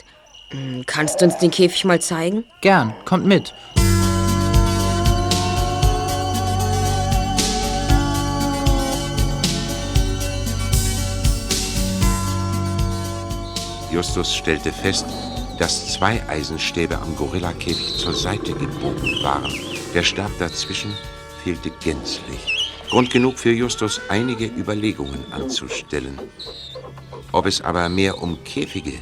[0.50, 2.44] Hm, Kannst du uns den Käfig mal zeigen?
[2.60, 3.54] Gern, kommt mit.
[13.90, 15.06] Justus stellte fest,
[15.58, 19.52] dass zwei Eisenstäbe am Gorillakäfig zur Seite gebogen waren.
[19.94, 20.92] Der Stab dazwischen
[21.42, 22.74] fehlte gänzlich.
[22.90, 26.18] Grund genug für Justus, einige Überlegungen anzustellen.
[27.32, 28.94] Ob es aber mehr um Käfige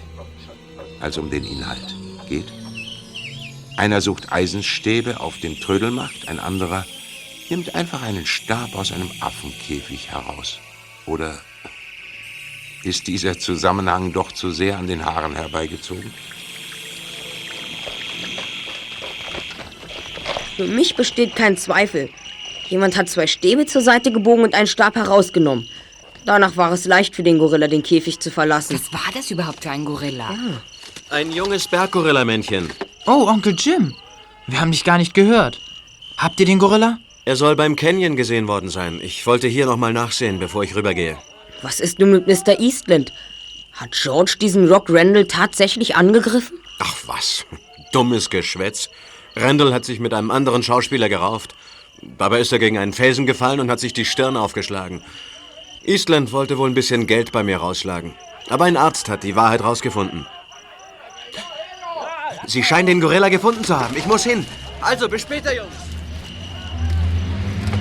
[1.01, 1.95] als um den Inhalt
[2.29, 2.53] geht?
[3.77, 6.85] Einer sucht Eisenstäbe auf dem Trödelmarkt, ein anderer
[7.51, 10.59] nimmt einfach einen Stab aus einem Affenkäfig heraus.
[11.07, 11.39] Oder
[12.87, 16.13] ist dieser Zusammenhang doch zu sehr an den Haaren herbeigezogen?
[20.57, 22.09] Für mich besteht kein Zweifel.
[22.69, 25.69] Jemand hat zwei Stäbe zur Seite gebogen und einen Stab herausgenommen.
[26.25, 28.75] Danach war es leicht für den Gorilla, den Käfig zu verlassen.
[28.81, 30.35] Was war das überhaupt für ein Gorilla?
[31.11, 32.71] Ein junges Berggorillamännchen.
[33.07, 33.95] Oh, Onkel Jim.
[34.47, 35.61] Wir haben dich gar nicht gehört.
[36.17, 36.99] Habt ihr den Gorilla?
[37.25, 39.01] Er soll beim Canyon gesehen worden sein.
[39.03, 41.19] Ich wollte hier noch mal nachsehen, bevor ich rübergehe.
[41.63, 42.61] Was ist nun mit Mr.
[42.61, 43.13] Eastland?
[43.73, 46.59] Hat George diesen Rock Randall tatsächlich angegriffen?
[46.79, 47.45] Ach was,
[47.93, 48.91] dummes Geschwätz.
[49.35, 51.55] Randall hat sich mit einem anderen Schauspieler gerauft.
[52.19, 55.03] Dabei ist er gegen einen Felsen gefallen und hat sich die Stirn aufgeschlagen.
[55.85, 58.15] Eastland wollte wohl ein bisschen Geld bei mir rausschlagen.
[58.49, 60.27] Aber ein Arzt hat die Wahrheit rausgefunden.
[62.47, 63.97] Sie scheinen den Gorilla gefunden zu haben.
[63.97, 64.47] Ich muss hin.
[64.81, 65.75] Also, bis später, Jungs.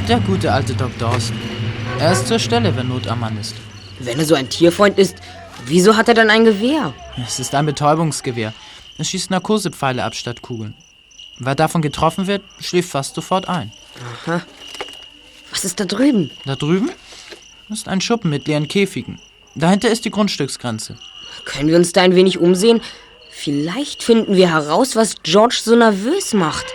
[0.08, 1.38] Der gute alte Doc Dawson.
[2.00, 3.56] Er ist zur Stelle, wenn Not am Mann ist.
[4.06, 5.16] Wenn er so ein Tierfreund ist,
[5.66, 6.94] wieso hat er dann ein Gewehr?
[7.26, 8.54] Es ist ein Betäubungsgewehr.
[9.00, 10.76] Es schießt Narkosepfeile ab statt Kugeln.
[11.40, 13.72] Wer davon getroffen wird, schläft fast sofort ein.
[14.26, 14.42] Aha.
[15.50, 16.30] Was ist da drüben?
[16.46, 16.92] Da drüben
[17.70, 19.20] ist ein Schuppen mit leeren Käfigen.
[19.56, 20.98] Dahinter ist die Grundstücksgrenze.
[21.46, 22.82] Können wir uns da ein wenig umsehen?
[23.32, 26.66] Vielleicht finden wir heraus, was George so nervös macht.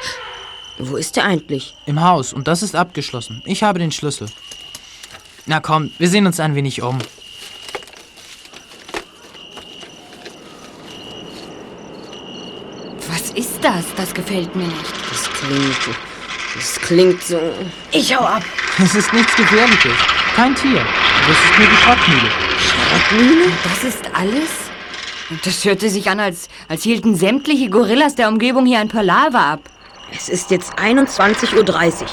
[0.78, 1.74] Wo ist er eigentlich?
[1.86, 3.40] Im Haus und das ist abgeschlossen.
[3.46, 4.28] Ich habe den Schlüssel.
[5.46, 6.98] Na komm, wir sehen uns ein wenig um.
[13.08, 13.94] Was ist das?
[13.94, 14.92] Das gefällt mir nicht.
[15.10, 15.96] Das klingt.
[16.54, 17.38] Das klingt so.
[17.92, 18.42] Ich hau ab.
[18.82, 19.92] Es ist nichts Gefährliches.
[20.34, 20.80] Kein Tier.
[21.28, 22.30] Das ist nur die Schrottmühle.
[22.58, 23.52] Schrottmühle?
[23.64, 24.50] Das ist alles?
[25.44, 29.60] Das hörte sich an, als, als hielten sämtliche Gorillas der Umgebung hier ein Palaver ab.
[30.12, 32.08] Es ist jetzt 21.30 Uhr.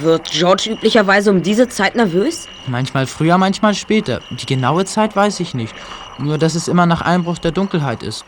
[0.00, 2.48] Wird George üblicherweise um diese Zeit nervös?
[2.66, 4.20] Manchmal früher, manchmal später.
[4.30, 5.74] Die genaue Zeit weiß ich nicht.
[6.18, 8.24] Nur, dass es immer nach Einbruch der Dunkelheit ist.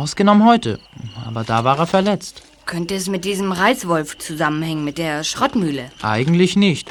[0.00, 0.78] Ausgenommen heute.
[1.26, 2.42] Aber da war er verletzt.
[2.64, 5.90] Könnte es mit diesem Reißwolf zusammenhängen, mit der Schrottmühle?
[6.00, 6.90] Eigentlich nicht.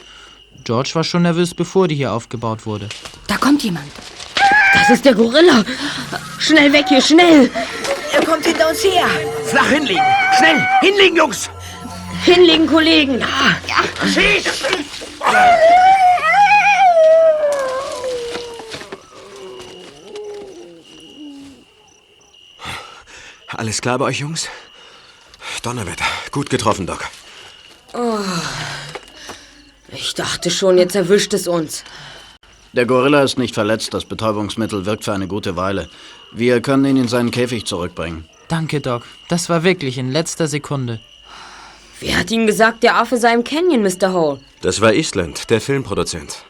[0.63, 2.88] George war schon nervös, bevor die hier aufgebaut wurde.
[3.26, 3.88] Da kommt jemand.
[4.76, 5.65] Das ist der Gorilla.
[6.38, 7.50] Schnell weg hier, schnell.
[8.13, 9.08] Er kommt hinter uns her.
[9.45, 10.06] Flach hinlegen.
[10.38, 11.50] Schnell, hinlegen, Jungs.
[12.26, 13.24] Hinlegen, Kollegen.
[23.60, 24.48] Alles klar bei euch, Jungs?
[25.63, 26.06] Donnerwetter.
[26.32, 27.04] Gut getroffen, Doc.
[27.93, 28.19] Oh.
[29.89, 31.84] Ich dachte schon, jetzt erwischt es uns.
[32.72, 33.93] Der Gorilla ist nicht verletzt.
[33.93, 35.89] Das Betäubungsmittel wirkt für eine gute Weile.
[36.32, 38.30] Wir können ihn in seinen Käfig zurückbringen.
[38.48, 39.04] Danke, Doc.
[39.28, 41.02] Das war wirklich in letzter Sekunde.
[42.00, 44.13] Wer hat Ihnen gesagt, der Affe sei im Canyon, Mr.
[44.13, 44.39] Hall?
[44.62, 46.45] Das war Eastland, der Filmproduzent.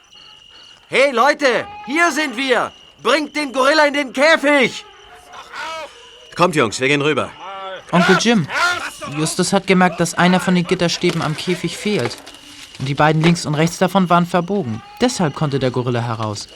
[0.89, 2.72] Hey Leute, hier sind wir!
[3.02, 4.86] Bringt den Gorilla in den Käfig!
[6.39, 7.32] Kommt, Jungs, wir gehen rüber.
[7.91, 8.47] Onkel Jim,
[9.17, 12.17] Justus hat gemerkt, dass einer von den Gitterstäben am Käfig fehlt.
[12.80, 14.82] Und die beiden links und rechts davon waren verbogen.
[15.02, 16.47] Deshalb konnte der Gorilla heraus.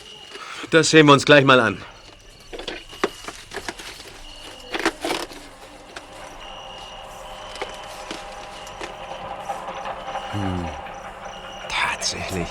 [0.72, 1.82] Das sehen wir uns gleich mal an.
[10.32, 10.66] Hm.
[11.68, 12.48] Tatsächlich.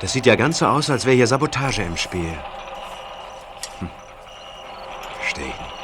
[0.00, 2.36] Das sieht ja ganz so aus, als wäre hier Sabotage im Spiel.
[3.78, 3.90] Hm.
[5.20, 5.78] Verstehe ich nicht.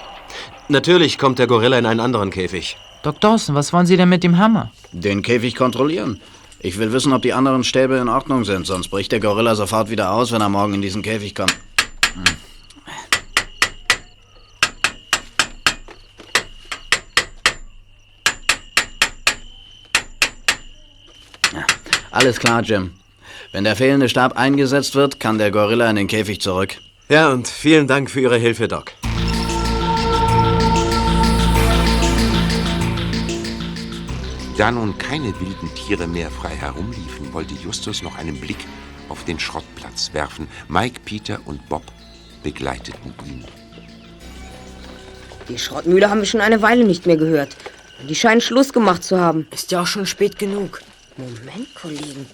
[0.68, 2.78] Natürlich kommt der Gorilla in einen anderen Käfig.
[3.02, 4.72] Doc Dawson, was wollen Sie denn mit dem Hammer?
[4.92, 6.20] Den Käfig kontrollieren.
[6.60, 9.90] Ich will wissen, ob die anderen Stäbe in Ordnung sind, sonst bricht der Gorilla sofort
[9.90, 11.54] wieder aus, wenn er morgen in diesen Käfig kommt.
[12.14, 12.24] Hm.
[21.52, 21.66] Ja,
[22.10, 22.94] alles klar, Jim.
[23.52, 26.78] Wenn der fehlende Stab eingesetzt wird, kann der Gorilla in den Käfig zurück.
[27.10, 28.92] Ja, und vielen Dank für Ihre Hilfe, Doc.
[34.56, 38.64] Da nun keine wilden Tiere mehr frei herumliefen, wollte Justus noch einen Blick
[39.08, 40.46] auf den Schrottplatz werfen.
[40.68, 41.82] Mike, Peter und Bob
[42.44, 43.44] begleiteten ihn.
[45.48, 47.56] Die Schrottmühle haben wir schon eine Weile nicht mehr gehört.
[48.08, 49.48] Die scheinen Schluss gemacht zu haben.
[49.50, 50.80] Ist ja auch schon spät genug.
[51.16, 52.26] Moment, Kollegen.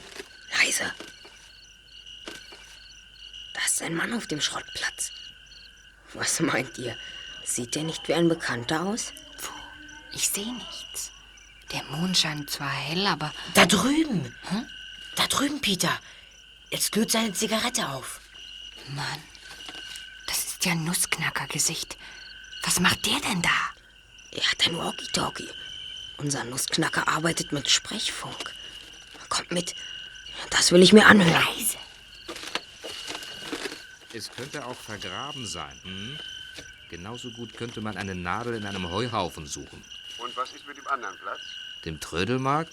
[0.58, 0.84] Leise.
[3.54, 5.10] Da ist ein Mann auf dem Schrottplatz.
[6.12, 6.94] Was meint ihr?
[7.44, 9.12] Sieht der nicht wie ein Bekannter aus?
[10.12, 11.09] Ich sehe nichts.
[11.72, 13.32] Der Mond scheint zwar hell, aber.
[13.54, 14.34] Da drüben.
[15.16, 15.98] Da drüben, Peter.
[16.70, 18.20] Jetzt glüht seine Zigarette auf.
[18.88, 19.22] Mann,
[20.26, 21.96] das ist ja ein Nussknacker-Gesicht.
[22.62, 23.50] Was macht der denn da?
[24.32, 25.48] Er hat ein Walkie-Talkie.
[26.18, 28.54] Unser Nussknacker arbeitet mit Sprechfunk.
[29.28, 29.74] Kommt mit.
[30.50, 31.44] Das will ich mir anhören.
[31.56, 31.78] Leise.
[34.12, 35.80] Es könnte auch vergraben sein.
[35.82, 36.18] Hm?
[36.88, 39.84] Genauso gut könnte man eine Nadel in einem Heuhaufen suchen.
[40.22, 41.40] Und was ist mit dem anderen Platz?
[41.84, 42.72] Dem Trödelmarkt?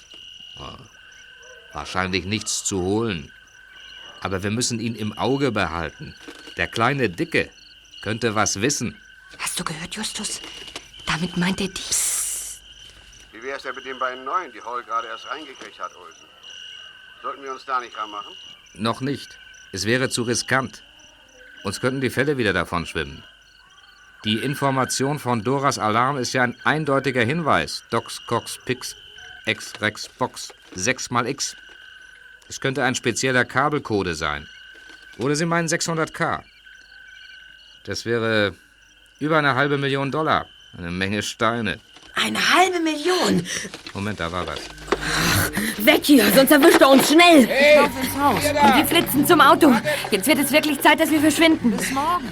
[0.59, 0.77] Ah,
[1.73, 3.31] wahrscheinlich nichts zu holen.
[4.21, 6.15] Aber wir müssen ihn im Auge behalten.
[6.57, 7.49] Der kleine Dicke
[8.01, 8.99] könnte was wissen.
[9.39, 10.41] Hast du gehört, Justus?
[11.05, 11.81] Damit meint er die.
[13.31, 16.25] Wie wär's denn mit den beiden Neuen, die Hall gerade erst reingekriegt hat, Olsen?
[17.21, 18.33] Sollten wir uns da nicht ranmachen?
[18.73, 19.37] Noch nicht.
[19.71, 20.83] Es wäre zu riskant.
[21.63, 23.23] Uns könnten die Fälle wieder davon schwimmen.
[24.27, 27.85] Die Information von Doras Alarm ist ja ein eindeutiger Hinweis.
[27.91, 28.97] Dox, Cox, Pix,
[29.45, 31.55] X, Rex, Box, 6 mal X.
[32.49, 34.45] Es könnte ein spezieller Kabelcode sein.
[35.17, 36.41] Oder Sie meinen 600k.
[37.85, 38.53] Das wäre
[39.19, 40.45] über eine halbe Million Dollar.
[40.77, 41.79] Eine Menge Steine.
[42.13, 43.47] Eine halbe Million.
[43.93, 44.59] Moment, da war was.
[45.77, 47.43] Weg hier, sonst erwischt er uns schnell.
[47.45, 48.43] Ich lauf ins Haus.
[48.43, 49.73] Und wir flitzen zum Auto.
[50.11, 51.71] Jetzt wird es wirklich Zeit, dass wir verschwinden.
[51.71, 52.27] Bis morgen.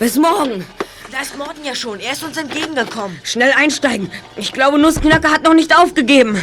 [0.00, 0.66] Bis morgen.
[1.12, 2.00] Da ist Morten ja schon.
[2.00, 3.18] Er ist uns entgegengekommen.
[3.22, 4.10] Schnell einsteigen.
[4.36, 6.36] Ich glaube, Nussknacker hat noch nicht aufgegeben.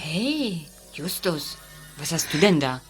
[0.00, 1.56] Hey, Justus,
[1.98, 2.80] was hast du denn da?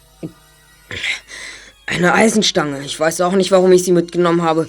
[1.85, 2.83] Eine Eisenstange.
[2.83, 4.67] Ich weiß auch nicht, warum ich sie mitgenommen habe.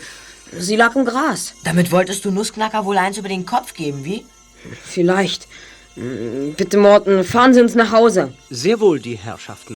[0.57, 1.53] Sie lag im Gras.
[1.65, 4.25] Damit wolltest du Nussknacker wohl eins über den Kopf geben, wie?
[4.85, 5.47] Vielleicht.
[5.97, 8.33] Mm, Bitte, Morten, fahren Sie uns nach Hause.
[8.49, 9.75] Sehr wohl, die Herrschaften.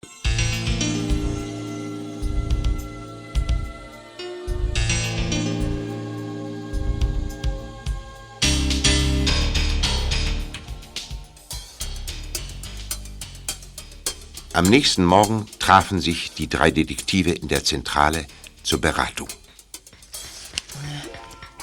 [14.54, 18.26] Am nächsten Morgen trafen sich die drei Detektive in der Zentrale
[18.64, 19.30] zur Beratung.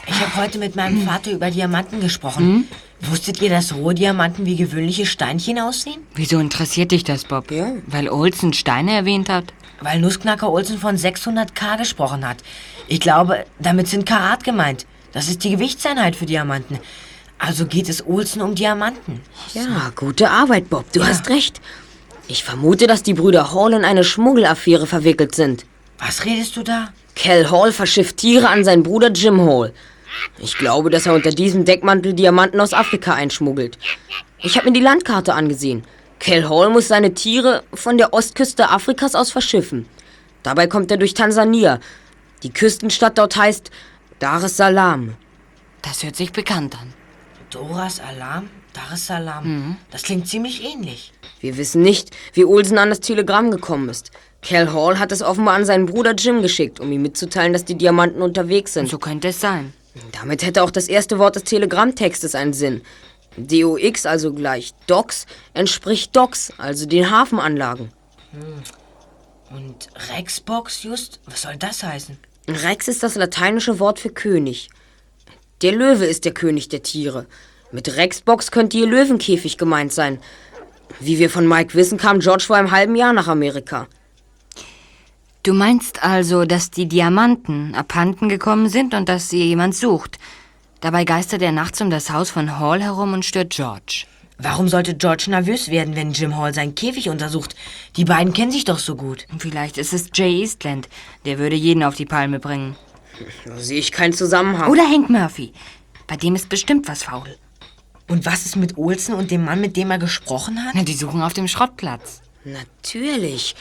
[0.07, 2.67] Ich habe heute mit meinem Vater über Diamanten gesprochen.
[3.01, 6.01] Wusstet ihr, dass rohe Diamanten wie gewöhnliche Steinchen aussehen?
[6.15, 7.51] Wieso interessiert dich das, Bob?
[7.87, 9.53] Weil Olsen Steine erwähnt hat?
[9.81, 12.39] Weil Nussknacker Olsen von 600k gesprochen hat.
[12.89, 14.87] Ich glaube, damit sind Karat gemeint.
[15.13, 16.79] Das ist die Gewichtseinheit für Diamanten.
[17.39, 19.21] Also geht es Olsen um Diamanten.
[19.53, 20.91] Ja, gute Arbeit, Bob.
[20.93, 21.61] Du hast recht.
[22.29, 25.65] Ich vermute, dass die Brüder Hall in eine Schmuggelaffäre verwickelt sind.
[25.99, 26.93] Was redest du da?
[27.15, 29.73] Cal Hall verschifft Tiere an seinen Bruder Jim Hall.
[30.39, 33.79] Ich glaube, dass er unter diesem Deckmantel Diamanten aus Afrika einschmuggelt.
[34.41, 35.85] Ich habe mir die Landkarte angesehen.
[36.21, 39.87] Cal Hall muss seine Tiere von der Ostküste Afrikas aus verschiffen.
[40.43, 41.81] Dabei kommt er durch Tansania.
[42.43, 43.71] Die Küstenstadt dort heißt
[44.19, 45.15] Dar es Salaam.
[45.83, 46.93] Das hört sich bekannt an.
[47.51, 48.51] Doras Alarm?
[48.79, 49.77] Dar es Salaam.
[49.91, 51.13] Das klingt ziemlich ähnlich.
[51.41, 54.13] Wir wissen nicht, wie Olsen an das Telegramm gekommen ist.
[54.41, 57.75] Cal Hall hat es offenbar an seinen Bruder Jim geschickt, um ihm mitzuteilen, dass die
[57.75, 58.89] Diamanten unterwegs sind.
[58.89, 59.73] So könnte es sein.
[60.13, 62.83] Damit hätte auch das erste Wort des Telegrammtextes einen Sinn.
[63.37, 67.91] DOX, also gleich Docks, entspricht Docks, also den Hafenanlagen.
[68.31, 69.57] Hm.
[69.57, 71.19] Und Rexbox, just?
[71.27, 72.17] Was soll das heißen?
[72.47, 74.71] Rex ist das lateinische Wort für König.
[75.63, 77.27] Der Löwe ist der König der Tiere.
[77.71, 80.19] Mit Rexbox könnte ihr Löwenkäfig gemeint sein.
[81.01, 83.87] Wie wir von Mike wissen, kam George vor einem halben Jahr nach Amerika.
[85.43, 90.19] Du meinst also, dass die Diamanten abhanden gekommen sind und dass sie jemand sucht.
[90.81, 94.05] Dabei geistert er nachts um das Haus von Hall herum und stört George.
[94.39, 97.57] Warum sollte George nervös werden, wenn Jim Hall seinen Käfig untersucht?
[97.97, 99.27] Die beiden kennen sich doch so gut.
[99.39, 100.89] Vielleicht ist es Jay Eastland.
[101.25, 102.77] Der würde jeden auf die Palme bringen.
[103.45, 104.71] Da sehe ich keinen Zusammenhang.
[104.71, 105.53] Oder Hank Murphy.
[106.07, 107.37] Bei dem ist bestimmt was faul.
[108.09, 110.75] Und was ist mit Olsen und dem Mann, mit dem er gesprochen hat?
[110.75, 112.23] Na, die suchen auf dem Schrottplatz.
[112.45, 113.55] Natürlich.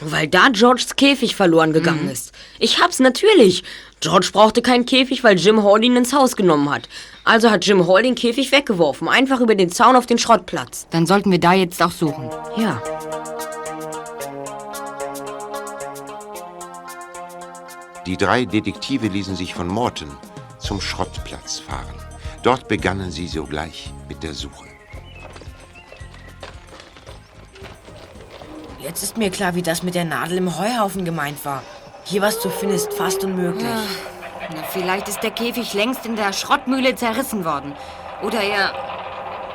[0.00, 2.10] Weil da Georges Käfig verloren gegangen mhm.
[2.10, 2.32] ist.
[2.58, 3.64] Ich hab's natürlich.
[4.00, 6.88] George brauchte keinen Käfig, weil Jim Hall ihn ins Haus genommen hat.
[7.24, 10.86] Also hat Jim Hall den Käfig weggeworfen, einfach über den Zaun auf den Schrottplatz.
[10.90, 12.30] Dann sollten wir da jetzt auch suchen.
[12.56, 12.80] Ja.
[18.06, 20.10] Die drei Detektive ließen sich von Morton
[20.58, 22.07] zum Schrottplatz fahren.
[22.42, 24.66] Dort begannen sie sogleich mit der Suche.
[28.80, 31.62] Jetzt ist mir klar, wie das mit der Nadel im Heuhaufen gemeint war.
[32.04, 33.64] Hier was zu finden ist fast unmöglich.
[33.64, 33.82] Ja.
[34.54, 37.74] Na, vielleicht ist der Käfig längst in der Schrottmühle zerrissen worden.
[38.22, 38.72] Oder er...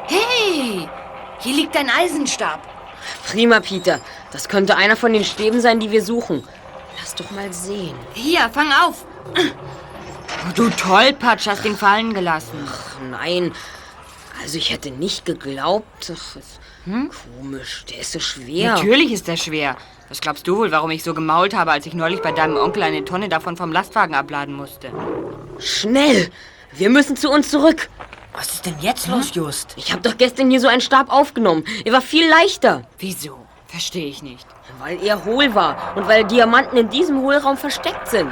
[0.08, 0.88] Hey!
[1.39, 2.60] Hier liegt ein Eisenstab.
[3.26, 4.00] Prima, Peter.
[4.32, 6.43] Das könnte einer von den Stäben sein, die wir suchen.
[7.00, 7.96] Lass doch mal sehen.
[8.13, 9.06] Hier, fang auf.
[10.56, 12.67] Du Tollpatsch, hast ihn fallen gelassen.
[12.67, 13.52] Ach, nein.
[14.41, 16.12] Also ich hätte nicht geglaubt.
[16.13, 16.38] Ach,
[16.86, 17.10] hm?
[17.39, 18.74] Komisch, der ist so schwer.
[18.76, 19.78] Natürlich ist er schwer.
[20.10, 22.84] Was glaubst du wohl, warum ich so gemault habe, als ich neulich bei deinem Onkel
[22.84, 24.91] eine Tonne davon vom Lastwagen abladen musste?
[25.60, 26.30] Schnell!
[26.74, 27.89] Wir müssen zu uns zurück.
[28.34, 29.13] Was ist denn jetzt hm?
[29.13, 29.74] los, Just?
[29.78, 31.63] Ich habe doch gestern hier so einen Stab aufgenommen.
[31.86, 32.84] Er war viel leichter.
[32.98, 33.39] Wieso?
[33.67, 34.46] Verstehe ich nicht.
[34.80, 38.32] Weil er hohl war und weil Diamanten in diesem Hohlraum versteckt sind.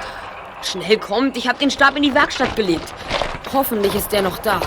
[0.64, 2.94] Schnell kommt, ich habe den Stab in die Werkstatt gelegt.
[3.52, 4.62] Hoffentlich ist er noch da.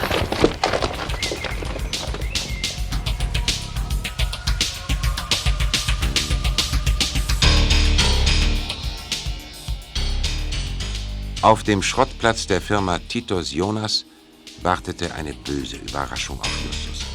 [11.40, 14.07] Auf dem Schrottplatz der Firma Titus Jonas
[14.62, 17.07] wartete eine böse Überraschung auf Justus.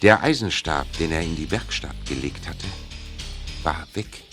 [0.00, 2.66] Der Eisenstab, den er in die Werkstatt gelegt hatte,
[3.62, 4.31] war weg.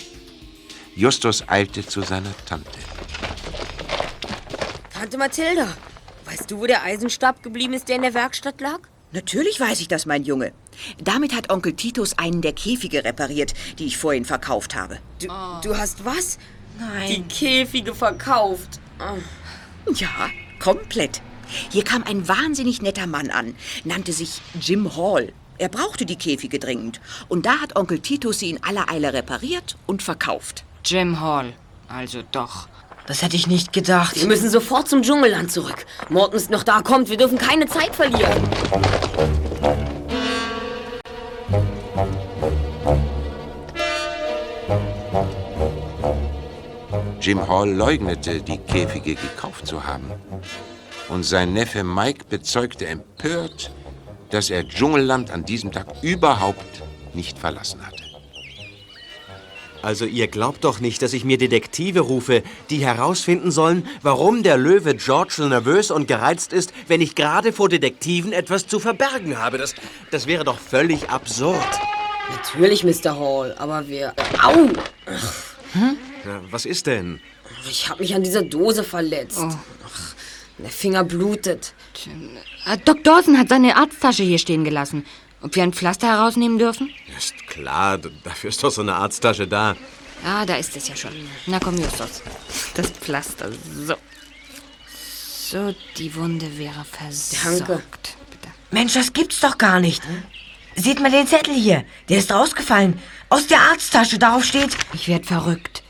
[0.96, 2.80] Justus eilte zu seiner Tante.
[4.94, 5.68] Tante Mathilda,
[6.26, 8.80] weißt du, wo der Eisenstab geblieben ist, der in der Werkstatt lag?
[9.12, 10.52] Natürlich weiß ich das, mein Junge.
[11.04, 15.00] Damit hat Onkel Titus einen der Käfige repariert, die ich vorhin verkauft habe.
[15.20, 15.62] Du, oh.
[15.64, 16.38] du hast was?
[16.80, 17.08] Nein.
[17.08, 18.80] Die Käfige verkauft.
[19.00, 19.92] Oh.
[19.94, 21.22] Ja, komplett.
[21.72, 25.34] Hier kam ein wahnsinnig netter Mann an, nannte sich Jim Hall.
[25.58, 27.02] Er brauchte die Käfige dringend.
[27.28, 30.64] Und da hat Onkel Titus sie in aller Eile repariert und verkauft.
[30.86, 31.54] Jim Hall.
[31.88, 32.68] Also doch.
[33.08, 34.16] Das hätte ich nicht gedacht.
[34.16, 35.86] Wir müssen sofort zum Dschungelland zurück.
[36.10, 36.82] Morton ist noch da.
[36.82, 38.48] Kommt, wir dürfen keine Zeit verlieren.
[47.20, 50.10] Jim Hall leugnete, die Käfige gekauft zu haben.
[51.10, 53.72] Und sein Neffe Mike bezeugte empört,
[54.30, 57.99] dass er Dschungelland an diesem Tag überhaupt nicht verlassen hatte.
[59.82, 64.58] Also ihr glaubt doch nicht, dass ich mir Detektive rufe, die herausfinden sollen, warum der
[64.58, 69.38] Löwe George so nervös und gereizt ist, wenn ich gerade vor Detektiven etwas zu verbergen
[69.38, 69.58] habe.
[69.58, 69.76] Das,
[70.12, 71.80] das wäre doch völlig absurd.
[72.30, 73.18] Natürlich, Mr.
[73.18, 74.14] Hall, aber wir...
[74.44, 74.54] Au!
[75.74, 75.98] Hm?
[76.26, 77.22] Ja, was ist denn?
[77.70, 79.40] Ich habe mich an dieser Dose verletzt.
[79.42, 79.50] Oh.
[79.86, 80.14] Ach,
[80.58, 81.74] der Finger blutet.
[82.86, 85.06] Doc Dawson hat seine Arzttasche hier stehen gelassen.
[85.42, 86.90] Ob wir ein Pflaster herausnehmen dürfen?
[87.18, 89.76] Ist klar, dafür ist doch so eine Arzttasche da.
[90.26, 91.12] Ah, da ist es ja schon.
[91.46, 92.22] Na komm, Justus.
[92.74, 93.50] Das Pflaster.
[93.86, 93.96] So.
[95.50, 97.70] So, die Wunde wäre versorgt.
[97.70, 97.84] Danke.
[98.30, 98.50] Bitte.
[98.72, 100.06] Mensch, das gibt's doch gar nicht.
[100.06, 100.24] Hm?
[100.76, 101.86] Seht mal den Zettel hier.
[102.10, 103.00] Der ist rausgefallen.
[103.30, 104.20] Aus der Arzttasche.
[104.20, 104.78] Darauf steht...
[104.94, 105.84] Ich werd verrückt.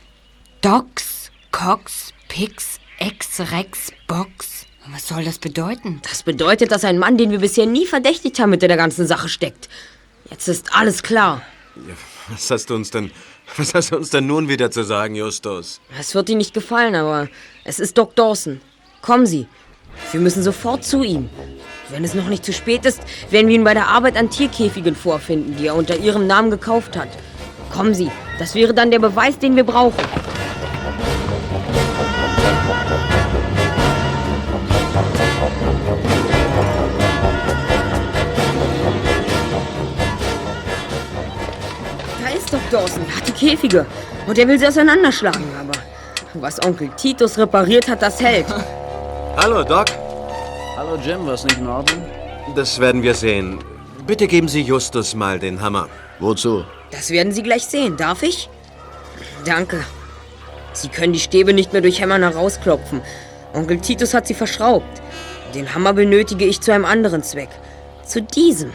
[0.62, 4.66] Docs, Cox, Pix, Ex, Rex, Box.
[4.92, 6.02] Was soll das bedeuten?
[6.04, 9.30] Das bedeutet, dass ein Mann, den wir bisher nie verdächtigt haben, mit der ganzen Sache
[9.30, 9.70] steckt.
[10.30, 11.42] Jetzt ist alles klar.
[11.76, 11.94] Ja,
[12.30, 13.12] was hast du uns denn
[13.58, 15.82] Was hast du uns denn nun wieder zu sagen, Justus?
[16.00, 17.28] Es wird Ihnen nicht gefallen, aber
[17.64, 18.62] es ist Doc Dawson.
[19.02, 19.48] Kommen Sie.
[20.12, 21.30] Wir müssen sofort zu ihm.
[21.90, 24.96] Wenn es noch nicht zu spät ist, werden wir ihn bei der Arbeit an Tierkäfigen
[24.96, 27.10] vorfinden, die er unter Ihrem Namen gekauft hat.
[27.72, 28.12] Kommen Sie.
[28.38, 30.04] Das wäre dann der Beweis, den wir brauchen.
[42.72, 43.04] Dawson.
[43.08, 43.86] Er hat die Käfige.
[44.28, 45.44] Und er will sie auseinanderschlagen.
[45.60, 45.74] Aber
[46.36, 48.46] was Onkel Titus repariert hat, das hält.
[49.38, 49.86] Hallo, Doc.
[50.78, 51.26] Hallo, Jim.
[51.26, 52.06] Was nicht in Ordnung?
[52.56, 53.60] Das werden wir sehen.
[54.06, 55.88] Bitte geben Sie Justus mal den Hammer.
[56.20, 56.64] Wozu?
[56.92, 57.98] Das werden Sie gleich sehen.
[57.98, 58.50] Darf ich?
[59.46, 59.84] Danke.
[60.74, 63.02] Sie können die Stäbe nicht mehr durch Hämmern herausklopfen.
[63.54, 65.02] Onkel Titus hat sie verschraubt.
[65.56, 67.50] Den Hammer benötige ich zu einem anderen Zweck.
[68.06, 68.72] Zu diesem.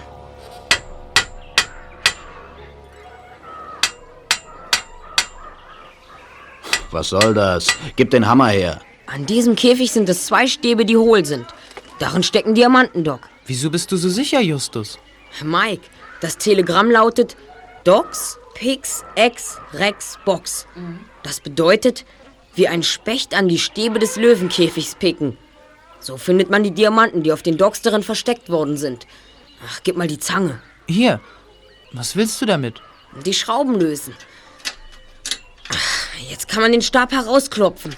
[6.95, 7.67] Was soll das?
[7.97, 8.81] Gib den Hammer her.
[9.07, 11.45] An diesem Käfig sind es zwei Stäbe, die hohl sind.
[11.99, 13.21] Darin stecken Diamanten, Doc.
[13.47, 14.99] Wieso bist du so sicher, Justus?
[15.43, 15.83] Mike,
[16.21, 17.37] das Telegramm lautet
[17.83, 20.69] Docs, Pix, Ex, Rex, Box.
[21.25, 22.05] Das bedeutet,
[22.55, 25.37] wie ein Specht an die Stäbe des Löwenkäfigs picken.
[25.99, 29.07] So findet man die Diamanten, die auf den Docks darin versteckt worden sind.
[29.67, 30.63] Ach, gib mal die Zange.
[30.87, 31.21] Hier.
[31.93, 32.81] Was willst du damit?
[33.25, 34.15] Die Schrauben lösen.
[35.71, 37.95] Ach, Jetzt kann man den Stab herausklopfen.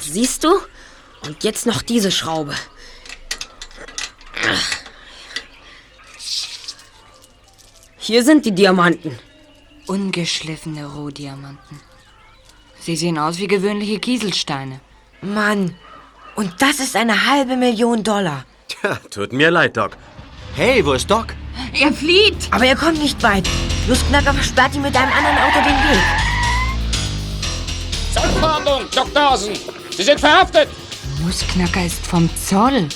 [0.00, 0.60] Siehst du?
[1.24, 2.54] Und jetzt noch diese Schraube.
[7.98, 9.18] Hier sind die Diamanten.
[9.86, 11.80] Ungeschliffene Rohdiamanten.
[12.78, 14.80] Sie sehen aus wie gewöhnliche Kieselsteine.
[15.20, 15.76] Mann,
[16.36, 18.44] und das ist eine halbe Million Dollar.
[18.68, 19.96] Tja, tut mir leid, Doc.
[20.54, 21.34] Hey, wo ist Doc?
[21.78, 22.36] Er flieht.
[22.50, 23.46] Aber er kommt nicht weit.
[23.86, 26.02] Lustknacker versperrt ihm mit einem anderen Auto den Weg.
[28.14, 29.52] Zollfahndung, Doc Dawson.
[29.90, 30.68] Sie sind verhaftet.
[31.22, 32.88] Nussknacker ist vom Zoll.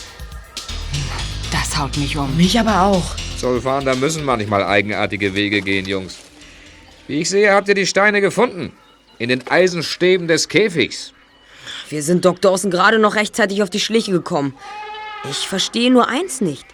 [1.53, 2.35] Das haut mich um.
[2.37, 3.16] Mich aber auch.
[3.39, 6.16] Zollfahnder müssen manchmal eigenartige Wege gehen, Jungs.
[7.07, 8.72] Wie ich sehe, habt ihr die Steine gefunden.
[9.18, 11.12] In den Eisenstäben des Käfigs.
[11.91, 14.55] Wir sind Doc Dawson gerade noch rechtzeitig auf die Schliche gekommen.
[15.31, 16.64] Ich verstehe nur eins nicht.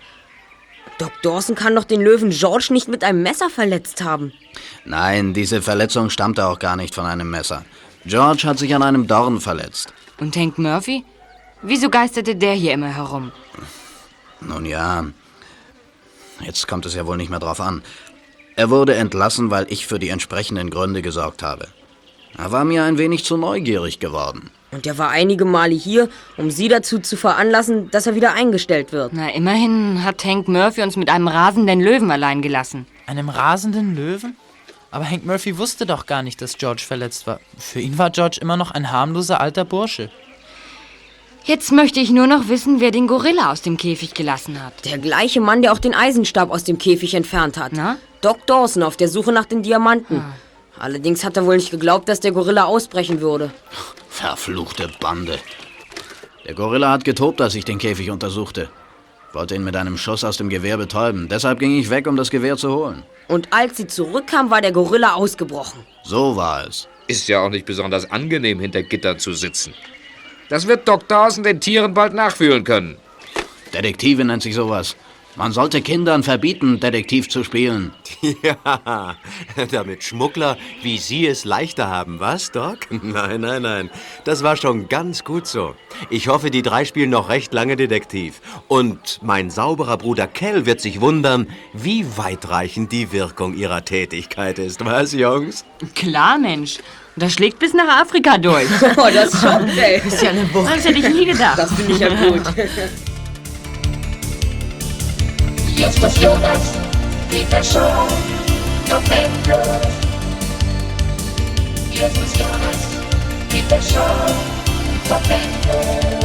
[0.99, 4.32] Doc Dawson kann doch den Löwen George nicht mit einem Messer verletzt haben.
[4.84, 7.64] Nein, diese Verletzung stammte auch gar nicht von einem Messer.
[8.07, 9.92] George hat sich an einem Dorn verletzt.
[10.18, 11.05] Und Hank Murphy?
[11.62, 13.32] Wieso geisterte der hier immer herum?
[14.40, 15.05] Nun ja,
[16.40, 17.82] jetzt kommt es ja wohl nicht mehr drauf an.
[18.55, 21.68] Er wurde entlassen, weil ich für die entsprechenden Gründe gesorgt habe.
[22.38, 24.51] Er war mir ein wenig zu neugierig geworden.
[24.72, 28.92] Und er war einige Male hier, um Sie dazu zu veranlassen, dass er wieder eingestellt
[28.92, 29.12] wird.
[29.12, 32.86] Na, immerhin hat Hank Murphy uns mit einem rasenden Löwen allein gelassen.
[33.06, 34.36] Einem rasenden Löwen?
[34.90, 37.40] Aber Hank Murphy wusste doch gar nicht, dass George verletzt war.
[37.58, 40.10] Für ihn war George immer noch ein harmloser alter Bursche.
[41.44, 44.84] Jetzt möchte ich nur noch wissen, wer den Gorilla aus dem Käfig gelassen hat.
[44.84, 47.72] Der gleiche Mann, der auch den Eisenstab aus dem Käfig entfernt hat.
[47.72, 47.98] Na?
[48.20, 50.24] Doc Dawson auf der Suche nach den Diamanten.
[50.78, 53.50] Allerdings hat er wohl nicht geglaubt, dass der Gorilla ausbrechen würde.
[54.08, 55.38] Verfluchte Bande.
[56.46, 58.68] Der Gorilla hat getobt, als ich den Käfig untersuchte.
[59.32, 61.28] Wollte ihn mit einem Schuss aus dem Gewehr betäuben.
[61.28, 63.02] Deshalb ging ich weg, um das Gewehr zu holen.
[63.28, 65.80] Und als sie zurückkam, war der Gorilla ausgebrochen.
[66.04, 66.88] So war es.
[67.08, 69.74] Ist ja auch nicht besonders angenehm, hinter Gittern zu sitzen.
[70.48, 72.96] Das wird Doc Dawson den Tieren bald nachfühlen können.
[73.74, 74.96] Detektive nennt sich sowas.
[75.37, 77.93] Man sollte Kindern verbieten, Detektiv zu spielen.
[78.43, 79.16] Ja,
[79.70, 82.78] damit Schmuggler wie Sie es leichter haben, was, Doc?
[82.91, 83.91] Nein, nein, nein.
[84.24, 85.74] Das war schon ganz gut so.
[86.11, 88.41] Ich hoffe, die drei spielen noch recht lange Detektiv.
[88.68, 94.84] Und mein sauberer Bruder Kell wird sich wundern, wie weitreichend die Wirkung ihrer Tätigkeit ist.
[94.84, 95.64] Was, Jungs?
[95.95, 96.78] Klar, Mensch.
[97.16, 98.68] Das schlägt bis nach Afrika durch.
[98.97, 100.01] Oh, das schon, ey.
[100.07, 100.70] Ist ja eine Wucht.
[100.70, 101.59] Das hätte ich nie gedacht.
[101.59, 102.43] Das finde ich ja gut.
[105.76, 106.72] Jetzt ist Jonas,
[107.28, 108.08] Peter Shaw,
[108.88, 109.86] Doc Andrews.
[111.92, 112.80] Jetzt ist Jonas,
[113.50, 114.32] Peter Shaw,
[115.06, 116.16] Doc Andrews.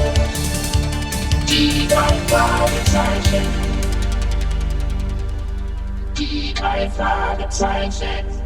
[1.50, 3.46] Die drei Fragezeichen.
[6.18, 8.41] Die drei Fragezeichen.